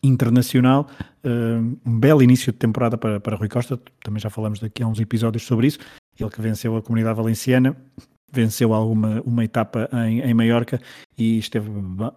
internacional. 0.02 0.88
Um 1.86 2.00
belo 2.00 2.22
início 2.22 2.52
de 2.54 2.58
temporada 2.58 2.98
para, 2.98 3.20
para 3.20 3.36
Rui 3.36 3.50
Costa, 3.50 3.80
também 4.02 4.20
já 4.20 4.30
falamos 4.30 4.60
daqui 4.60 4.82
há 4.82 4.88
uns 4.88 5.00
episódios 5.00 5.44
sobre 5.44 5.68
isso. 5.68 5.80
Ele 6.18 6.30
que 6.30 6.42
venceu 6.42 6.76
a 6.78 6.82
comunidade 6.82 7.18
valenciana, 7.18 7.76
venceu 8.34 8.74
alguma 8.74 9.22
uma 9.22 9.46
etapa 9.46 9.88
em, 10.08 10.22
em 10.22 10.34
Maiorca 10.34 10.82
e 11.18 11.38
esteve, 11.38 11.70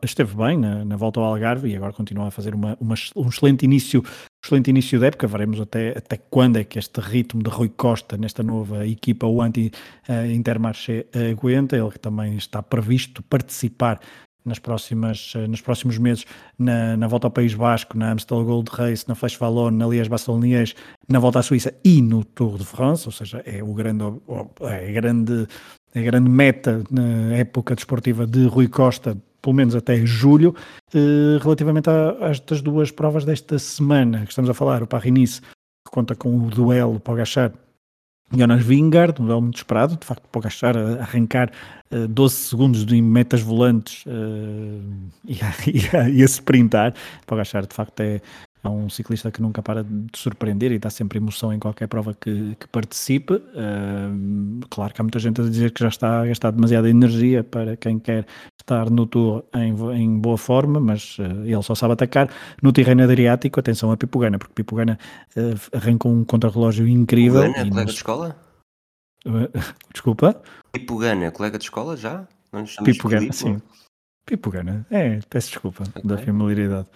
esteve 0.02 0.35
bem 0.35 0.57
na, 0.57 0.85
na, 0.85 0.96
volta 0.96 1.20
ao 1.20 1.26
Algarve 1.26 1.68
e 1.68 1.76
agora 1.76 1.92
continua 1.92 2.29
a 2.29 2.31
fazer 2.31 2.55
uma, 2.55 2.76
uma, 2.81 2.94
um 3.14 3.29
excelente 3.29 3.64
início 3.64 4.02
excelente 4.42 4.70
início 4.70 4.98
de 4.98 5.07
época, 5.07 5.26
veremos 5.26 5.61
até, 5.61 5.90
até 5.98 6.16
quando 6.16 6.57
é 6.57 6.64
que 6.64 6.79
este 6.79 7.00
ritmo 7.00 7.42
de 7.42 7.50
Rui 7.50 7.68
Costa 7.68 8.16
nesta 8.16 8.44
nova 8.44 8.87
equipa, 8.87 9.26
o 9.26 9.42
anti-Intermarché, 9.42 11.07
aguenta, 11.33 11.76
ele 11.76 11.90
também 12.00 12.37
está 12.37 12.62
previsto 12.62 13.22
participar 13.24 14.00
nas 14.46 14.61
próximas, 14.61 15.33
nos 15.48 15.61
próximos 15.61 15.98
meses 15.98 16.24
na, 16.57 16.96
na 16.96 17.09
volta 17.09 17.26
ao 17.26 17.31
País 17.33 17.52
Basco, 17.52 17.98
na 17.98 18.12
Amstel 18.12 18.44
Gold 18.44 18.70
Race, 18.72 19.05
na 19.09 19.16
Flash 19.16 19.37
Vallon, 19.37 19.72
na 19.72 19.87
Liège-Bastogne-Liège, 19.87 20.76
na 21.09 21.18
volta 21.18 21.40
à 21.40 21.42
Suíça 21.42 21.74
e 21.85 22.00
no 22.00 22.24
Tour 22.24 22.57
de 22.57 22.64
France, 22.64 23.07
ou 23.07 23.12
seja, 23.12 23.42
é 23.44 23.62
o 23.62 23.74
grande, 23.74 24.05
é 24.61 24.92
grande, 24.92 25.48
a 25.96 26.02
grande 26.02 26.28
meta 26.28 26.85
na 26.90 27.35
época 27.37 27.74
desportiva 27.74 28.26
de 28.26 28.46
Rui 28.46 28.68
Costa 28.68 29.16
pelo 29.46 29.54
menos 29.54 29.76
até 29.76 30.04
julho, 30.04 30.56
eh, 30.92 31.38
relativamente 31.40 31.88
a, 31.88 32.16
a, 32.20 32.30
estas 32.30 32.61
duas 32.61 32.90
provas 32.90 33.24
desta 33.24 33.61
semana 33.61 34.24
que 34.24 34.30
estamos 34.30 34.50
a 34.50 34.54
falar, 34.54 34.82
o 34.82 34.88
Paris-Nice, 34.88 35.40
que 35.40 35.92
conta 35.92 36.16
com 36.16 36.37
o 36.37 36.50
duelo 36.50 36.98
para 36.98 37.14
agachar 37.14 37.52
Jonas 38.32 38.64
Vingard, 38.64 39.22
um 39.22 39.26
duelo 39.26 39.42
muito 39.42 39.59
esperado, 39.59 39.96
de 39.96 40.04
facto, 40.04 40.26
para 40.32 40.40
agachar, 40.40 40.76
arrancar 40.76 41.52
uh, 41.92 42.09
12 42.09 42.35
segundos 42.35 42.85
de 42.85 43.00
metas 43.00 43.40
volantes 43.40 44.04
uh, 44.06 44.82
e, 45.24 45.38
a, 45.40 45.54
e, 45.70 45.96
a, 45.96 46.11
e 46.11 46.22
a 46.22 46.26
sprintar, 46.26 46.92
para 47.24 47.37
agachar, 47.37 47.64
de 47.64 47.72
facto, 47.72 48.00
é, 48.00 48.20
é 48.66 48.70
um 48.70 48.88
ciclista 48.88 49.31
que 49.31 49.40
nunca 49.40 49.62
para 49.62 49.83
de 49.85 50.18
surpreender 50.18 50.72
e 50.72 50.79
dá 50.79 50.90
sempre 50.90 51.18
emoção 51.18 51.52
em 51.52 51.59
qualquer 51.59 51.87
prova 51.87 52.14
que, 52.14 52.57
que 52.59 52.68
participe. 52.68 53.35
Uh, 53.35 54.61
claro 54.68 54.92
que 54.92 55.00
há 55.00 55.05
muita 55.05 55.18
gente 55.18 55.40
a 55.40 55.44
dizer 55.44 55.70
que 55.72 55.81
já 55.81 55.88
está 55.88 56.22
a 56.22 56.26
gastar 56.26 56.50
demasiada 56.50 56.88
energia 56.88 57.44
para 57.44 57.76
quem 57.76 57.98
quer 57.98 58.26
estar 58.61 58.90
no 58.90 59.07
Tour 59.07 59.44
em, 59.55 59.74
em 59.94 60.18
boa 60.18 60.37
forma, 60.37 60.81
mas 60.81 61.18
uh, 61.18 61.44
ele 61.44 61.62
só 61.62 61.74
sabe 61.74 61.94
atacar. 61.94 62.29
No 62.62 62.72
terreno 62.72 63.02
Adriático, 63.02 63.61
atenção 63.61 63.90
a 63.90 63.96
Pipugana, 63.96 64.38
porque 64.38 64.55
Pipugana 64.55 64.98
uh, 65.37 65.76
arranca 65.76 66.09
um 66.09 66.24
contrarrelógio 66.24 66.87
incrível. 66.87 67.42
Pipugana, 67.42 67.70
colega 67.70 67.87
de 67.87 67.96
escola? 67.96 68.37
Desculpa? 69.92 70.42
Pipugana, 70.72 71.31
colega 71.31 71.59
de 71.59 71.64
escola 71.64 71.96
já? 71.96 72.26
Não 72.52 72.64
Pipugana, 72.85 73.33
sim. 73.33 73.61
Pipugana, 74.26 74.84
é, 74.90 75.20
peço 75.30 75.50
desculpa 75.50 75.84
okay. 75.88 76.02
da 76.04 76.18
familiaridade. 76.18 76.88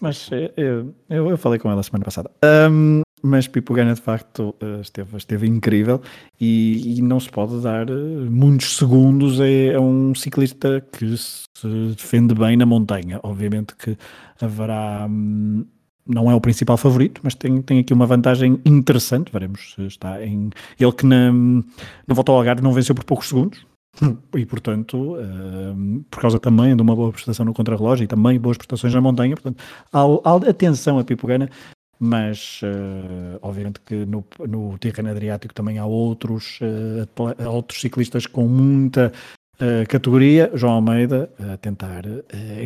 Mas 0.00 0.30
eh, 0.32 0.50
eu, 0.56 0.94
eu, 1.08 1.30
eu, 1.30 1.36
falei 1.36 1.58
com 1.58 1.70
ela 1.70 1.82
semana 1.82 2.02
passada. 2.02 2.30
Um, 2.42 3.02
mas 3.22 3.46
Pipugana 3.46 3.94
de 3.94 4.00
facto 4.00 4.54
eh, 4.58 4.80
esteve, 4.80 5.16
esteve 5.18 5.46
incrível 5.46 6.00
e, 6.40 6.98
e 6.98 7.02
não 7.02 7.20
se 7.20 7.30
pode 7.30 7.60
dar 7.60 7.88
eh, 7.88 7.92
muitos 7.92 8.76
segundos 8.76 9.38
a, 9.38 9.44
a, 9.76 9.80
um 9.80 10.14
ciclista 10.14 10.80
que 10.90 11.14
se 11.16 11.68
defende 11.94 12.34
bem 12.34 12.56
na 12.56 12.64
montanha. 12.64 13.20
Obviamente 13.22 13.76
que 13.76 13.96
haverá. 14.40 15.06
Hum, 15.08 15.66
não 16.04 16.28
é 16.28 16.34
o 16.34 16.40
principal 16.40 16.76
favorito, 16.76 17.20
mas 17.22 17.34
tem, 17.36 17.62
tem 17.62 17.78
aqui 17.78 17.92
uma 17.92 18.06
vantagem 18.06 18.60
interessante. 18.64 19.30
Veremos 19.30 19.74
se 19.74 19.82
está 19.86 20.24
em. 20.24 20.50
Ele 20.80 20.92
que 20.92 21.06
na, 21.06 21.30
na 21.30 22.14
volta 22.14 22.32
ao 22.32 22.38
Algarve 22.38 22.62
não 22.62 22.72
venceu 22.72 22.94
por 22.94 23.04
poucos 23.04 23.28
segundos, 23.28 23.64
e 24.36 24.46
portanto, 24.46 25.16
uh, 25.16 26.04
por 26.10 26.20
causa 26.20 26.38
também 26.38 26.74
de 26.74 26.82
uma 26.82 26.96
boa 26.96 27.12
prestação 27.12 27.44
no 27.44 27.52
contrarrelógio 27.52 28.04
e 28.04 28.06
também 28.06 28.38
boas 28.38 28.56
prestações 28.56 28.94
na 28.94 29.00
montanha, 29.00 29.36
portanto, 29.36 29.62
há, 29.92 30.48
atenção 30.48 30.98
a 30.98 31.04
Pipogana, 31.04 31.48
mas 31.98 32.60
uh, 32.62 33.38
obviamente 33.42 33.80
que 33.84 34.06
no, 34.06 34.24
no 34.48 34.78
terreno 34.78 35.10
Adriático 35.10 35.54
também 35.54 35.78
há 35.78 35.84
outros, 35.84 36.58
uh, 36.60 37.48
outros 37.48 37.80
ciclistas 37.80 38.26
com 38.26 38.46
muita 38.48 39.12
categoria, 39.88 40.50
João 40.54 40.72
Almeida 40.72 41.30
a 41.38 41.56
tentar 41.56 42.02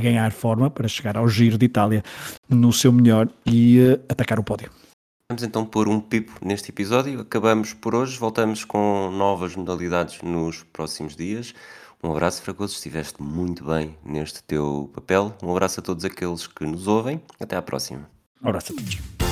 ganhar 0.01 0.33
forma 0.33 0.71
para 0.71 0.89
chegar 0.89 1.15
ao 1.19 1.29
Giro 1.29 1.59
de 1.59 1.67
Itália 1.67 2.03
no 2.49 2.73
seu 2.73 2.91
melhor 2.91 3.29
e 3.45 3.99
atacar 4.09 4.39
o 4.39 4.43
pódio. 4.43 4.71
Vamos 5.29 5.43
então 5.43 5.67
pôr 5.67 5.89
um 5.89 6.01
pipo 6.01 6.33
neste 6.41 6.71
episódio. 6.71 7.21
Acabamos 7.21 7.73
por 7.75 7.97
hoje, 7.97 8.17
voltamos 8.17 8.65
com 8.65 9.11
novas 9.11 9.57
modalidades 9.57 10.23
nos 10.23 10.63
próximos 10.63 11.17
dias. 11.17 11.53
Um 12.01 12.13
abraço, 12.13 12.43
Fragoso, 12.43 12.75
estiveste 12.75 13.21
muito 13.21 13.65
bem 13.65 13.99
neste 14.05 14.41
teu 14.45 14.89
papel. 14.95 15.37
Um 15.43 15.51
abraço 15.51 15.81
a 15.81 15.83
todos 15.83 16.05
aqueles 16.05 16.47
que 16.47 16.65
nos 16.65 16.87
ouvem. 16.87 17.21
Até 17.41 17.57
à 17.57 17.63
próxima. 17.63 18.09
Um 18.41 18.51
abraço 18.51 18.73
a 18.73 18.77
todos. 18.77 19.26